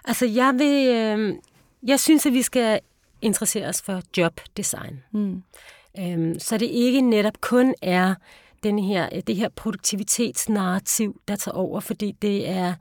altså 0.04 0.26
jeg 0.26 0.54
vil, 0.58 0.88
øh, 0.88 1.34
jeg 1.82 2.00
synes, 2.00 2.26
at 2.26 2.32
vi 2.32 2.42
skal 2.42 2.80
interessere 3.22 3.68
os 3.68 3.82
for 3.82 4.00
jobdesign. 4.16 5.02
Mm. 5.12 5.42
Øhm, 5.98 6.38
så 6.38 6.58
det 6.58 6.66
ikke 6.66 7.00
netop 7.00 7.40
kun 7.40 7.74
er 7.82 8.14
den 8.62 8.78
her, 8.78 9.20
det 9.20 9.36
her 9.36 9.48
produktivitetsnarrativ, 9.48 11.20
der 11.28 11.36
tager 11.36 11.54
over, 11.54 11.80
fordi 11.80 12.12
det 12.22 12.48
er, 12.48 12.74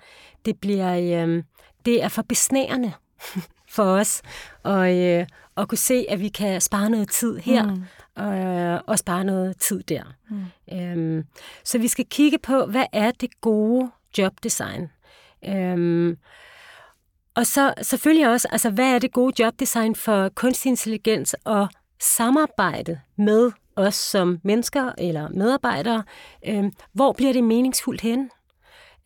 det 0.45 0.59
bliver, 0.59 1.23
øhm, 1.23 1.43
det 1.85 2.03
er 2.03 2.07
for 2.07 2.21
besnærende 2.21 2.91
for 3.75 3.83
os 3.83 4.21
og, 4.63 4.97
øh, 4.97 5.25
at 5.57 5.67
kunne 5.67 5.77
se, 5.77 6.05
at 6.09 6.19
vi 6.19 6.29
kan 6.29 6.61
spare 6.61 6.89
noget 6.89 7.09
tid 7.09 7.37
her 7.37 7.63
mm. 7.75 7.83
og, 8.15 8.37
øh, 8.37 8.79
og 8.87 8.99
spare 8.99 9.23
noget 9.23 9.57
tid 9.57 9.83
der. 9.83 10.03
Mm. 10.29 10.45
Øhm, 10.73 11.23
så 11.63 11.77
vi 11.77 11.87
skal 11.87 12.05
kigge 12.05 12.37
på, 12.37 12.65
hvad 12.65 12.85
er 12.93 13.11
det 13.11 13.41
gode 13.41 13.91
jobdesign? 14.17 14.87
Øhm, 15.47 16.17
og 17.35 17.45
så 17.45 17.73
selvfølgelig 17.81 18.29
også, 18.29 18.47
altså, 18.51 18.69
hvad 18.69 18.95
er 18.95 18.99
det 18.99 19.11
gode 19.11 19.43
jobdesign 19.43 19.95
for 19.95 20.29
kunstig 20.29 20.69
intelligens 20.69 21.35
og 21.45 21.67
samarbejde 21.99 22.99
med 23.17 23.51
os 23.75 23.95
som 23.95 24.39
mennesker 24.43 24.91
eller 24.97 25.29
medarbejdere, 25.29 26.03
øh, 26.47 26.63
hvor 26.93 27.11
bliver 27.11 27.33
det 27.33 27.43
meningsfuldt 27.43 28.01
hen? 28.01 28.29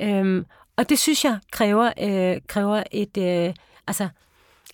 Øh, 0.01 0.45
og 0.75 0.89
det 0.89 0.99
synes 0.99 1.25
jeg 1.25 1.39
kræver, 1.51 1.91
øh, 2.01 2.41
kræver 2.47 2.83
et, 2.91 3.17
øh, 3.17 3.53
altså 3.87 4.09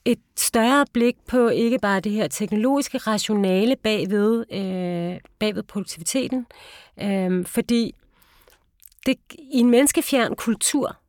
et 0.06 0.20
større 0.38 0.86
blik 0.94 1.16
på 1.28 1.50
ikke 1.50 1.80
bare 1.80 2.00
det 2.00 2.12
her 2.12 2.28
teknologiske 2.28 2.98
rationale 2.98 3.76
bagved, 3.76 4.46
øh, 4.52 5.20
bagved 5.40 5.64
produktiviteten, 5.64 6.46
øh, 7.02 7.46
fordi 7.46 7.96
det, 9.06 9.18
i 9.32 9.60
en 9.60 9.70
menneskefjern 9.70 10.36
kultur, 10.36 11.01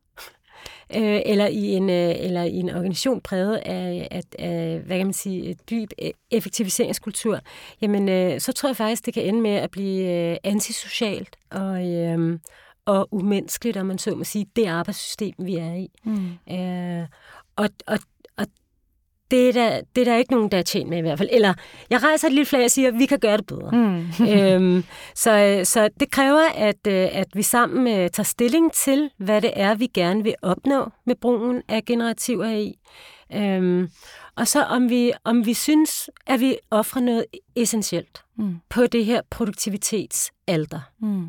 øh, 0.95 1.21
eller, 1.25 1.47
i 1.47 1.65
en, 1.65 1.89
øh, 1.89 2.15
eller 2.19 2.43
i 2.43 2.55
en 2.55 2.69
organisation 2.69 3.21
præget 3.21 3.57
af, 3.57 4.07
af, 4.11 4.21
af 4.39 4.79
hvad 4.79 4.97
kan 4.97 5.05
man 5.05 5.13
sige, 5.13 5.55
dyb 5.69 5.89
e, 5.97 6.11
effektiviseringskultur, 6.31 7.39
jamen 7.81 8.09
øh, 8.09 8.39
så 8.39 8.51
tror 8.51 8.69
jeg 8.69 8.75
faktisk, 8.75 9.05
det 9.05 9.13
kan 9.13 9.23
ende 9.23 9.41
med 9.41 9.55
at 9.55 9.71
blive 9.71 10.31
øh, 10.31 10.37
antisocialt 10.43 11.35
og, 11.51 11.85
øh, 11.91 12.39
og 12.85 13.07
umenneskeligt, 13.11 13.77
om 13.77 13.85
man 13.85 13.97
så 13.97 14.15
må 14.15 14.23
sige, 14.23 14.45
det 14.55 14.67
arbejdssystem, 14.67 15.33
vi 15.39 15.55
er 15.55 15.73
i. 15.73 15.89
Mm. 16.03 16.53
Øh, 16.55 17.07
og, 17.55 17.69
og 17.87 17.99
det 19.31 19.49
er, 19.49 19.53
der, 19.53 19.81
det 19.95 20.01
er 20.01 20.11
der 20.11 20.17
ikke 20.17 20.31
nogen, 20.31 20.51
der 20.51 20.57
er 20.57 20.61
tjent 20.61 20.89
med 20.89 20.97
i 20.97 21.01
hvert 21.01 21.17
fald. 21.17 21.29
Eller 21.31 21.53
jeg 21.89 22.03
rejser 22.03 22.27
et 22.27 22.33
lille 22.33 22.45
flag 22.45 22.63
og 22.63 22.71
siger, 22.71 22.87
at 22.87 22.99
vi 22.99 23.05
kan 23.05 23.19
gøre 23.19 23.37
det 23.37 23.45
bedre. 23.45 23.71
Mm. 23.71 24.05
øhm, 24.33 24.83
så, 25.15 25.61
så 25.63 25.89
det 25.99 26.11
kræver, 26.11 26.49
at, 26.55 26.87
øh, 26.87 27.09
at 27.11 27.27
vi 27.33 27.41
sammen 27.41 27.87
øh, 27.87 28.09
tager 28.09 28.23
stilling 28.23 28.71
til, 28.73 29.09
hvad 29.17 29.41
det 29.41 29.51
er, 29.55 29.75
vi 29.75 29.87
gerne 29.87 30.23
vil 30.23 30.35
opnå 30.41 30.89
med 31.05 31.15
brugen 31.15 31.61
af 31.67 31.85
generativ 31.85 32.41
AI. 32.41 32.73
Øhm, 33.33 33.89
og 34.35 34.47
så 34.47 34.63
om 34.63 34.89
vi, 34.89 35.11
om 35.23 35.45
vi 35.45 35.53
synes, 35.53 36.09
at 36.27 36.39
vi 36.39 36.57
offrer 36.71 37.01
noget 37.01 37.25
essentielt 37.55 38.23
mm. 38.37 38.55
på 38.69 38.87
det 38.87 39.05
her 39.05 39.21
produktivitetsalter. 39.29 40.79
Mm. 41.01 41.27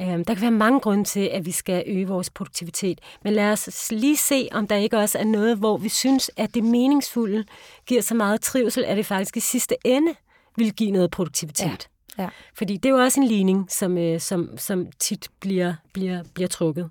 Øhm, 0.00 0.24
der 0.24 0.34
kan 0.34 0.42
være 0.42 0.50
mange 0.50 0.80
grunde 0.80 1.04
til, 1.04 1.20
at 1.20 1.46
vi 1.46 1.52
skal 1.52 1.84
øge 1.86 2.08
vores 2.08 2.30
produktivitet. 2.30 3.00
Men 3.24 3.32
lad 3.32 3.52
os 3.52 3.90
lige 3.90 4.16
se, 4.16 4.48
om 4.52 4.66
der 4.66 4.76
ikke 4.76 4.98
også 4.98 5.18
er 5.18 5.24
noget, 5.24 5.56
hvor 5.56 5.76
vi 5.76 5.88
synes, 5.88 6.30
at 6.36 6.54
det 6.54 6.64
meningsfulde 6.64 7.44
giver 7.86 8.02
så 8.02 8.14
meget 8.14 8.40
trivsel, 8.40 8.84
at 8.84 8.96
det 8.96 9.06
faktisk 9.06 9.36
i 9.36 9.40
sidste 9.40 9.76
ende 9.84 10.14
vil 10.56 10.72
give 10.72 10.90
noget 10.90 11.10
produktivitet. 11.10 11.88
Ja. 12.18 12.22
Ja. 12.22 12.28
Fordi 12.54 12.76
det 12.76 12.88
er 12.88 12.92
jo 12.92 12.98
også 12.98 13.20
en 13.20 13.26
ligning, 13.26 13.70
som, 13.70 13.98
øh, 13.98 14.20
som, 14.20 14.58
som 14.58 14.86
tit 14.98 15.28
bliver, 15.40 15.74
bliver, 15.92 16.22
bliver 16.34 16.48
trukket. 16.48 16.90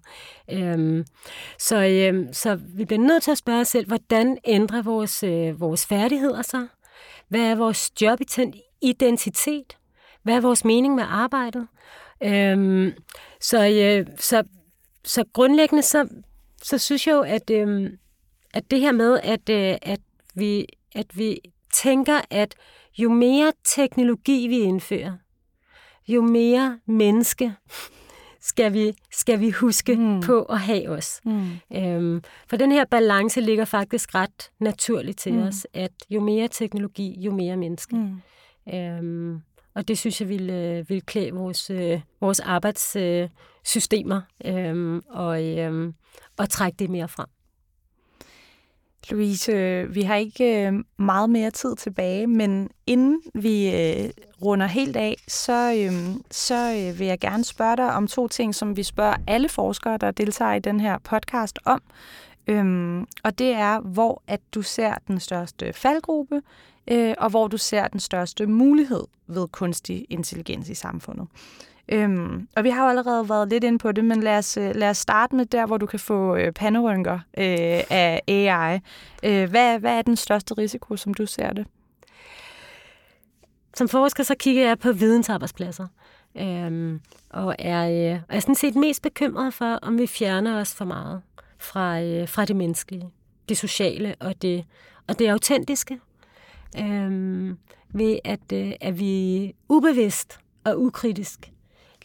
Øhm, 0.51 1.05
så, 1.59 1.85
øhm, 1.85 2.33
så 2.33 2.55
vi 2.55 2.85
bliver 2.85 3.01
nødt 3.01 3.23
til 3.23 3.31
at 3.31 3.37
spørge 3.37 3.61
os 3.61 3.67
selv, 3.67 3.87
hvordan 3.87 4.37
ændrer 4.45 4.81
vores, 4.81 5.23
øh, 5.23 5.61
vores 5.61 5.85
færdigheder 5.85 6.41
sig? 6.41 6.67
Hvad 7.27 7.41
er 7.41 7.55
vores 7.55 7.91
jobidentitet? 8.01 9.77
Hvad 10.23 10.35
er 10.35 10.41
vores 10.41 10.65
mening 10.65 10.95
med 10.95 11.03
arbejdet? 11.07 11.67
Øhm, 12.23 12.91
så, 13.41 13.67
øh, 13.67 14.07
så, 14.19 14.43
så 15.03 15.23
grundlæggende, 15.33 15.83
så, 15.83 16.07
så 16.63 16.77
synes 16.77 17.07
jeg 17.07 17.13
jo, 17.13 17.21
at, 17.21 17.49
øh, 17.49 17.89
at 18.53 18.71
det 18.71 18.79
her 18.79 18.91
med, 18.91 19.19
at, 19.23 19.49
øh, 19.49 19.77
at, 19.81 19.99
vi, 20.35 20.65
at 20.95 21.17
vi 21.17 21.39
tænker, 21.73 22.21
at 22.29 22.55
jo 22.97 23.09
mere 23.09 23.51
teknologi 23.63 24.47
vi 24.47 24.59
indfører, 24.59 25.13
jo 26.07 26.21
mere 26.21 26.79
menneske 26.85 27.53
skal 28.47 28.73
vi, 28.73 28.93
skal 29.11 29.39
vi 29.39 29.49
huske 29.49 29.95
mm. 29.95 30.21
på 30.21 30.41
at 30.41 30.59
have 30.59 30.89
os. 30.89 31.21
Mm. 31.25 31.49
Øhm, 31.75 32.21
for 32.47 32.57
den 32.57 32.71
her 32.71 32.85
balance 32.85 33.41
ligger 33.41 33.65
faktisk 33.65 34.15
ret 34.15 34.51
naturligt 34.59 35.17
til 35.17 35.33
mm. 35.33 35.43
os, 35.43 35.67
at 35.73 35.91
jo 36.09 36.21
mere 36.21 36.47
teknologi, 36.47 37.19
jo 37.19 37.31
mere 37.31 37.57
menneske. 37.57 37.95
Mm. 37.95 38.21
Øhm, 38.73 39.41
og 39.77 39.87
det 39.87 39.97
synes 39.97 40.21
jeg 40.21 40.29
vil, 40.29 40.39
ville 40.39 40.53
øh, 40.53 40.89
vil 40.89 41.01
klæde 41.01 41.31
vores, 41.31 41.69
øh, 41.69 42.01
vores 42.21 42.39
arbejdssystemer 42.39 44.21
øh, 44.45 45.01
og, 45.09 45.45
øh, 45.45 45.93
og 46.37 46.49
trække 46.49 46.75
det 46.79 46.89
mere 46.89 47.07
frem. 47.07 47.27
Louise, 49.09 49.85
vi 49.89 50.01
har 50.01 50.15
ikke 50.15 50.67
øh, 50.67 50.73
meget 50.97 51.29
mere 51.29 51.51
tid 51.51 51.75
tilbage, 51.75 52.27
men 52.27 52.69
inden 52.87 53.21
vi 53.33 53.75
øh, 53.75 54.09
runder 54.41 54.65
helt 54.65 54.95
af, 54.95 55.15
så, 55.27 55.89
så 56.31 56.93
vil 56.97 57.07
jeg 57.07 57.19
gerne 57.19 57.43
spørge 57.43 57.77
dig 57.77 57.93
om 57.93 58.07
to 58.07 58.27
ting, 58.27 58.55
som 58.55 58.77
vi 58.77 58.83
spørger 58.83 59.15
alle 59.27 59.49
forskere, 59.49 59.97
der 59.97 60.11
deltager 60.11 60.53
i 60.53 60.59
den 60.59 60.79
her 60.79 60.97
podcast 60.97 61.59
om. 61.65 61.81
Øhm, 62.47 63.05
og 63.23 63.39
det 63.39 63.51
er, 63.51 63.79
hvor 63.79 64.23
at 64.27 64.41
du 64.53 64.61
ser 64.61 64.93
den 65.07 65.19
største 65.19 65.73
faldgruppe 65.73 66.41
øh, 66.91 67.13
og 67.17 67.29
hvor 67.29 67.47
du 67.47 67.57
ser 67.57 67.87
den 67.87 67.99
største 67.99 68.47
mulighed 68.47 69.03
ved 69.27 69.47
kunstig 69.47 70.05
intelligens 70.09 70.69
i 70.69 70.75
samfundet. 70.75 71.27
Øhm, 71.89 72.47
og 72.55 72.63
vi 72.63 72.69
har 72.69 72.83
jo 72.83 72.89
allerede 72.89 73.29
været 73.29 73.49
lidt 73.49 73.63
inde 73.63 73.77
på 73.77 73.91
det, 73.91 74.05
men 74.05 74.23
lad 74.23 74.37
os, 74.37 74.57
øh, 74.57 74.75
lad 74.75 74.89
os 74.89 74.97
starte 74.97 75.35
med 75.35 75.45
der, 75.45 75.65
hvor 75.65 75.77
du 75.77 75.85
kan 75.85 75.99
få 75.99 76.35
øh, 76.35 76.51
panderynker 76.51 77.13
øh, 77.13 77.83
af 77.89 78.21
AI. 78.27 78.79
Øh, 79.23 79.49
hvad, 79.49 79.79
hvad 79.79 79.97
er 79.97 80.01
den 80.01 80.15
største 80.15 80.53
risiko, 80.53 80.97
som 80.97 81.13
du 81.13 81.25
ser 81.25 81.53
det? 81.53 81.67
Som 83.75 83.89
forsker 83.89 84.23
så 84.23 84.35
kigger 84.39 84.67
jeg 84.67 84.79
på 84.79 84.91
vidensarbejdspladser, 84.91 85.87
øhm, 86.37 87.01
og 87.29 87.55
er, 87.59 88.13
øh, 88.13 88.19
er 88.29 88.39
sådan 88.39 88.55
set 88.55 88.75
mest 88.75 89.01
bekymret 89.01 89.53
for, 89.53 89.79
om 89.81 89.97
vi 89.97 90.07
fjerner 90.07 90.59
os 90.59 90.75
for 90.75 90.85
meget 90.85 91.21
fra, 91.59 92.01
øh, 92.01 92.27
fra 92.27 92.45
det 92.45 92.55
menneskelige, 92.55 93.09
det 93.49 93.57
sociale 93.57 94.15
og 94.19 94.41
det, 94.41 94.65
og 95.07 95.19
det 95.19 95.27
autentiske 95.27 95.99
øh, 96.79 97.55
ved 97.93 98.19
at, 98.23 98.51
øh, 98.53 98.71
at 98.81 98.99
vi 98.99 99.53
ubevidst 99.69 100.39
og 100.65 100.81
ukritisk 100.81 101.51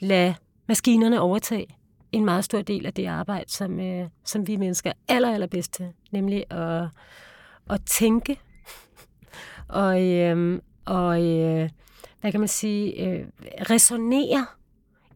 lader 0.00 0.34
maskinerne 0.68 1.20
overtage 1.20 1.66
en 2.12 2.24
meget 2.24 2.44
stor 2.44 2.62
del 2.62 2.86
af 2.86 2.94
det 2.94 3.06
arbejde, 3.06 3.50
som, 3.50 3.80
øh, 3.80 4.08
som 4.24 4.46
vi 4.46 4.56
mennesker 4.56 4.90
er 4.90 5.14
aller, 5.14 5.34
allerbedst 5.34 5.72
til, 5.72 5.88
nemlig 6.10 6.52
at, 6.52 6.88
at 7.70 7.80
tænke 7.86 8.40
og, 9.68 10.02
øh, 10.02 10.60
og 10.84 11.22
øh, 11.22 11.70
hvad 12.20 12.32
kan 12.32 12.40
man 12.40 12.48
sige, 12.48 13.06
øh, 13.06 13.26
resonere 13.70 14.46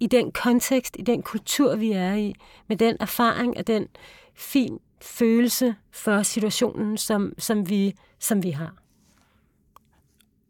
i 0.01 0.07
den 0.07 0.33
kontekst, 0.33 0.97
i 0.99 1.03
den 1.03 1.23
kultur, 1.23 1.77
vi 1.77 1.93
er 1.93 2.15
i, 2.15 2.35
med 2.69 2.77
den 2.77 2.97
erfaring 3.01 3.57
og 3.57 3.67
den 3.67 3.89
fin 4.35 4.79
følelse 5.03 5.75
for 5.91 6.23
situationen, 6.23 6.99
som, 6.99 7.33
som, 7.39 7.69
vi, 7.69 7.95
som 8.19 8.43
vi 8.43 8.51
har. 8.51 8.75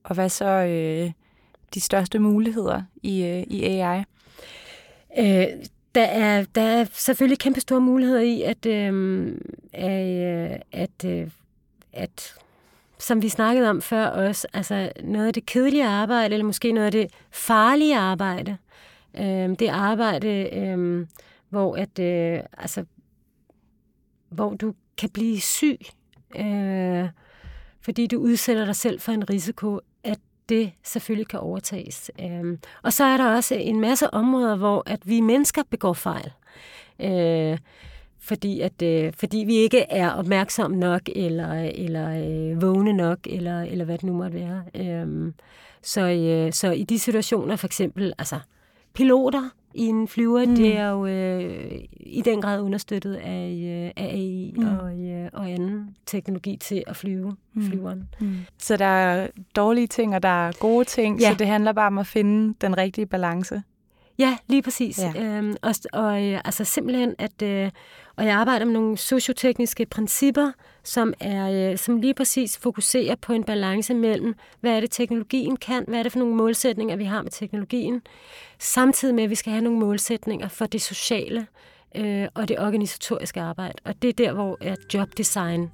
Og 0.06 0.14
hvad 0.14 0.28
så 0.28 0.44
øh, 0.44 1.12
de 1.74 1.80
største 1.80 2.18
muligheder 2.18 2.82
i, 3.02 3.24
øh, 3.24 3.42
i 3.42 3.64
AI? 3.64 4.04
Øh, 5.18 5.46
der, 5.94 6.04
er, 6.04 6.44
der 6.54 6.62
er 6.62 6.84
selvfølgelig 6.92 7.38
kæmpe 7.38 7.60
store 7.60 7.80
muligheder 7.80 8.20
i, 8.20 8.42
at, 8.42 8.66
øh, 8.66 9.32
at, 9.72 10.52
øh, 10.52 10.58
at, 10.72 11.04
øh, 11.04 11.30
at 11.92 12.34
som 12.98 13.22
vi 13.22 13.28
snakkede 13.28 13.70
om 13.70 13.82
før 13.82 14.06
også, 14.06 14.46
altså 14.52 14.92
noget 15.04 15.26
af 15.26 15.32
det 15.32 15.46
kedelige 15.46 15.86
arbejde, 15.86 16.34
eller 16.34 16.46
måske 16.46 16.72
noget 16.72 16.86
af 16.86 16.92
det 16.92 17.10
farlige 17.30 17.96
arbejde, 17.96 18.56
øh, 19.18 19.48
det 19.58 19.68
arbejde, 19.68 20.28
øh, 20.52 21.06
hvor 21.48 21.76
at, 21.76 21.98
øh, 21.98 22.40
altså, 22.58 22.84
hvor 24.28 24.54
du 24.54 24.74
kan 24.98 25.10
blive 25.10 25.40
syg, 25.40 25.78
øh, 26.36 27.08
fordi 27.80 28.06
du 28.06 28.18
udsætter 28.18 28.64
dig 28.64 28.76
selv 28.76 29.00
for 29.00 29.12
en 29.12 29.30
risiko, 29.30 29.80
det 30.48 30.72
selvfølgelig 30.82 31.28
kan 31.28 31.40
overtages. 31.40 32.10
Øhm, 32.20 32.58
og 32.82 32.92
så 32.92 33.04
er 33.04 33.16
der 33.16 33.34
også 33.36 33.54
en 33.54 33.80
masse 33.80 34.14
områder, 34.14 34.56
hvor 34.56 34.82
at 34.86 35.00
vi 35.04 35.20
mennesker 35.20 35.62
begår 35.70 35.92
fejl. 35.92 36.32
Øh, 37.00 37.58
fordi, 38.20 38.60
at, 38.60 38.82
øh, 38.82 39.12
fordi 39.12 39.44
vi 39.46 39.54
ikke 39.54 39.80
er 39.80 40.10
opmærksomme 40.10 40.76
nok, 40.76 41.00
eller, 41.16 41.52
eller 41.74 42.08
øh, 42.10 42.62
vågne 42.62 42.92
nok, 42.92 43.18
eller, 43.26 43.62
eller 43.62 43.84
hvad 43.84 43.98
det 43.98 44.04
nu 44.04 44.12
måtte 44.12 44.34
være. 44.34 44.62
Øhm, 44.74 45.34
så, 45.82 46.00
øh, 46.00 46.52
så 46.52 46.70
i 46.70 46.84
de 46.84 46.98
situationer, 46.98 47.56
for 47.56 47.66
eksempel, 47.66 48.12
altså 48.18 48.38
piloter 48.94 49.50
i 49.76 49.86
en 49.86 50.08
flyver, 50.08 50.46
mm. 50.46 50.54
det 50.54 50.76
er 50.76 50.88
jo 50.88 51.06
øh, 51.06 51.78
i 52.00 52.22
den 52.22 52.40
grad 52.40 52.60
understøttet 52.60 53.14
af, 53.14 53.50
øh, 53.50 54.04
af 54.04 54.14
AI 54.14 54.54
mm. 54.56 54.66
og, 54.66 54.98
øh, 54.98 55.28
og 55.32 55.50
anden 55.50 55.96
teknologi 56.06 56.56
til 56.56 56.84
at 56.86 56.96
flyve 56.96 57.36
mm. 57.54 57.62
flyveren. 57.62 58.08
Mm. 58.20 58.36
Så 58.58 58.76
der 58.76 58.84
er 58.84 59.28
dårlige 59.56 59.86
ting, 59.86 60.14
og 60.14 60.22
der 60.22 60.46
er 60.48 60.52
gode 60.60 60.84
ting, 60.84 61.20
ja. 61.20 61.30
så 61.30 61.38
det 61.38 61.46
handler 61.46 61.72
bare 61.72 61.86
om 61.86 61.98
at 61.98 62.06
finde 62.06 62.54
den 62.60 62.78
rigtige 62.78 63.06
balance. 63.06 63.62
Ja, 64.18 64.36
lige 64.46 64.62
præcis. 64.62 64.98
Ja. 64.98 65.22
Øhm, 65.22 65.56
og 65.62 65.74
og 65.92 66.24
øh, 66.24 66.40
altså 66.44 66.64
simpelthen, 66.64 67.14
at 67.18 67.42
øh, 67.42 67.70
og 68.16 68.24
jeg 68.24 68.34
arbejder 68.34 68.64
med 68.64 68.74
nogle 68.74 68.96
sociotekniske 68.96 69.86
principper, 69.86 70.52
som, 70.84 71.14
er, 71.20 71.70
øh, 71.70 71.78
som 71.78 72.00
lige 72.00 72.14
præcis 72.14 72.58
fokuserer 72.58 73.14
på 73.14 73.32
en 73.32 73.44
balance 73.44 73.94
mellem, 73.94 74.34
hvad 74.60 74.76
er 74.76 74.80
det 74.80 74.90
teknologien 74.90 75.56
kan, 75.56 75.84
hvad 75.88 75.98
er 75.98 76.02
det 76.02 76.12
for 76.12 76.18
nogle 76.18 76.34
målsætninger, 76.34 76.96
vi 76.96 77.04
har 77.04 77.22
med 77.22 77.30
teknologien, 77.30 78.02
samtidig 78.58 79.14
med, 79.14 79.24
at 79.24 79.30
vi 79.30 79.34
skal 79.34 79.52
have 79.52 79.64
nogle 79.64 79.78
målsætninger 79.78 80.48
for 80.48 80.66
det 80.66 80.82
sociale 80.82 81.46
øh, 81.96 82.28
og 82.34 82.48
det 82.48 82.58
organisatoriske 82.58 83.40
arbejde. 83.40 83.74
Og 83.84 84.02
det 84.02 84.08
er 84.08 84.12
der, 84.12 84.32
hvor 84.32 84.58
at 84.60 84.78
jobdesign 84.94 85.70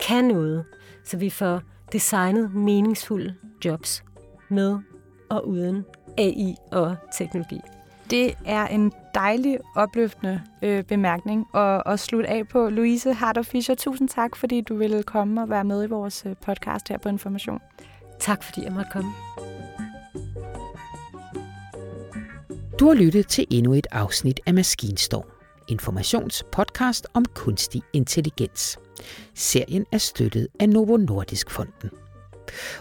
kan 0.00 0.24
noget, 0.24 0.64
så 1.04 1.16
vi 1.16 1.30
får 1.30 1.62
designet 1.92 2.54
meningsfulde 2.54 3.34
jobs 3.64 4.04
med 4.48 4.78
og 5.30 5.48
uden 5.48 5.84
AI 6.18 6.54
og 6.72 6.96
teknologi. 7.18 7.60
Det 8.12 8.34
er 8.44 8.66
en 8.66 8.92
dejlig, 9.14 9.58
opløftende 9.76 10.42
øh, 10.62 10.84
bemærkning 10.84 11.46
at, 11.54 11.82
at 11.86 12.00
slutte 12.00 12.28
af 12.28 12.48
på. 12.48 12.68
Louise 12.68 13.12
Harder 13.12 13.42
Fischer, 13.42 13.74
tusind 13.74 14.08
tak, 14.08 14.36
fordi 14.36 14.60
du 14.60 14.76
ville 14.76 15.02
komme 15.02 15.42
og 15.42 15.50
være 15.50 15.64
med 15.64 15.84
i 15.84 15.86
vores 15.86 16.22
øh, 16.26 16.36
podcast 16.46 16.88
her 16.88 16.98
på 16.98 17.08
Information. 17.08 17.58
Tak, 18.18 18.42
fordi 18.42 18.64
jeg 18.64 18.72
måtte 18.72 18.90
komme. 18.92 19.10
Du 22.78 22.86
har 22.86 22.94
lyttet 22.94 23.28
til 23.28 23.46
endnu 23.50 23.72
et 23.74 23.86
afsnit 23.90 24.40
af 24.46 24.54
Maskinstorm, 24.54 25.26
informationspodcast 25.68 27.06
om 27.14 27.24
kunstig 27.24 27.82
intelligens. 27.92 28.78
Serien 29.34 29.86
er 29.92 29.98
støttet 29.98 30.48
af 30.60 30.68
Novo 30.68 30.96
Nordisk 30.96 31.50
Fonden. 31.50 32.01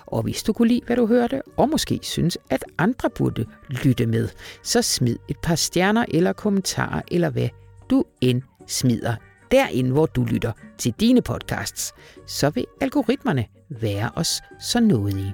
Og 0.05 0.23
hvis 0.23 0.43
du 0.43 0.53
kunne 0.53 0.67
lide, 0.67 0.81
hvad 0.85 0.95
du 0.95 1.07
hørte, 1.07 1.41
og 1.57 1.69
måske 1.69 1.99
synes, 2.01 2.37
at 2.49 2.63
andre 2.77 3.09
burde 3.09 3.45
lytte 3.69 4.05
med, 4.05 4.29
så 4.63 4.81
smid 4.81 5.17
et 5.29 5.37
par 5.43 5.55
stjerner 5.55 6.05
eller 6.07 6.33
kommentarer, 6.33 7.01
eller 7.11 7.29
hvad 7.29 7.49
du 7.89 8.03
end 8.21 8.41
smider 8.67 9.15
derinde, 9.51 9.91
hvor 9.91 10.05
du 10.05 10.23
lytter 10.23 10.51
til 10.77 10.93
dine 10.99 11.21
podcasts, 11.21 11.93
så 12.27 12.49
vil 12.49 12.65
algoritmerne 12.81 13.45
være 13.69 14.11
os 14.15 14.41
så 14.59 14.79
nådige. 14.79 15.33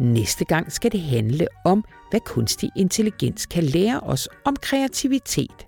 Næste 0.00 0.44
gang 0.44 0.72
skal 0.72 0.92
det 0.92 1.00
handle 1.00 1.46
om, 1.64 1.84
hvad 2.10 2.20
kunstig 2.20 2.70
intelligens 2.76 3.46
kan 3.46 3.64
lære 3.64 4.00
os 4.00 4.28
om 4.44 4.56
kreativitet, 4.62 5.66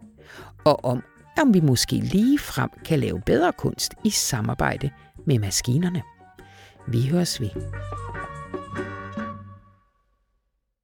og 0.65 0.85
om, 0.85 1.03
om 1.41 1.55
vi 1.55 1.61
måske 1.61 1.97
lige 1.97 2.39
frem 2.39 2.71
kan 2.85 2.99
lave 3.01 3.21
bedre 3.21 3.53
kunst 3.53 3.95
i 4.05 4.11
samarbejde 4.11 4.91
med 5.27 5.39
maskinerne. 5.39 6.03
Vi 6.87 7.09
høres 7.09 7.41
ved. 7.41 7.51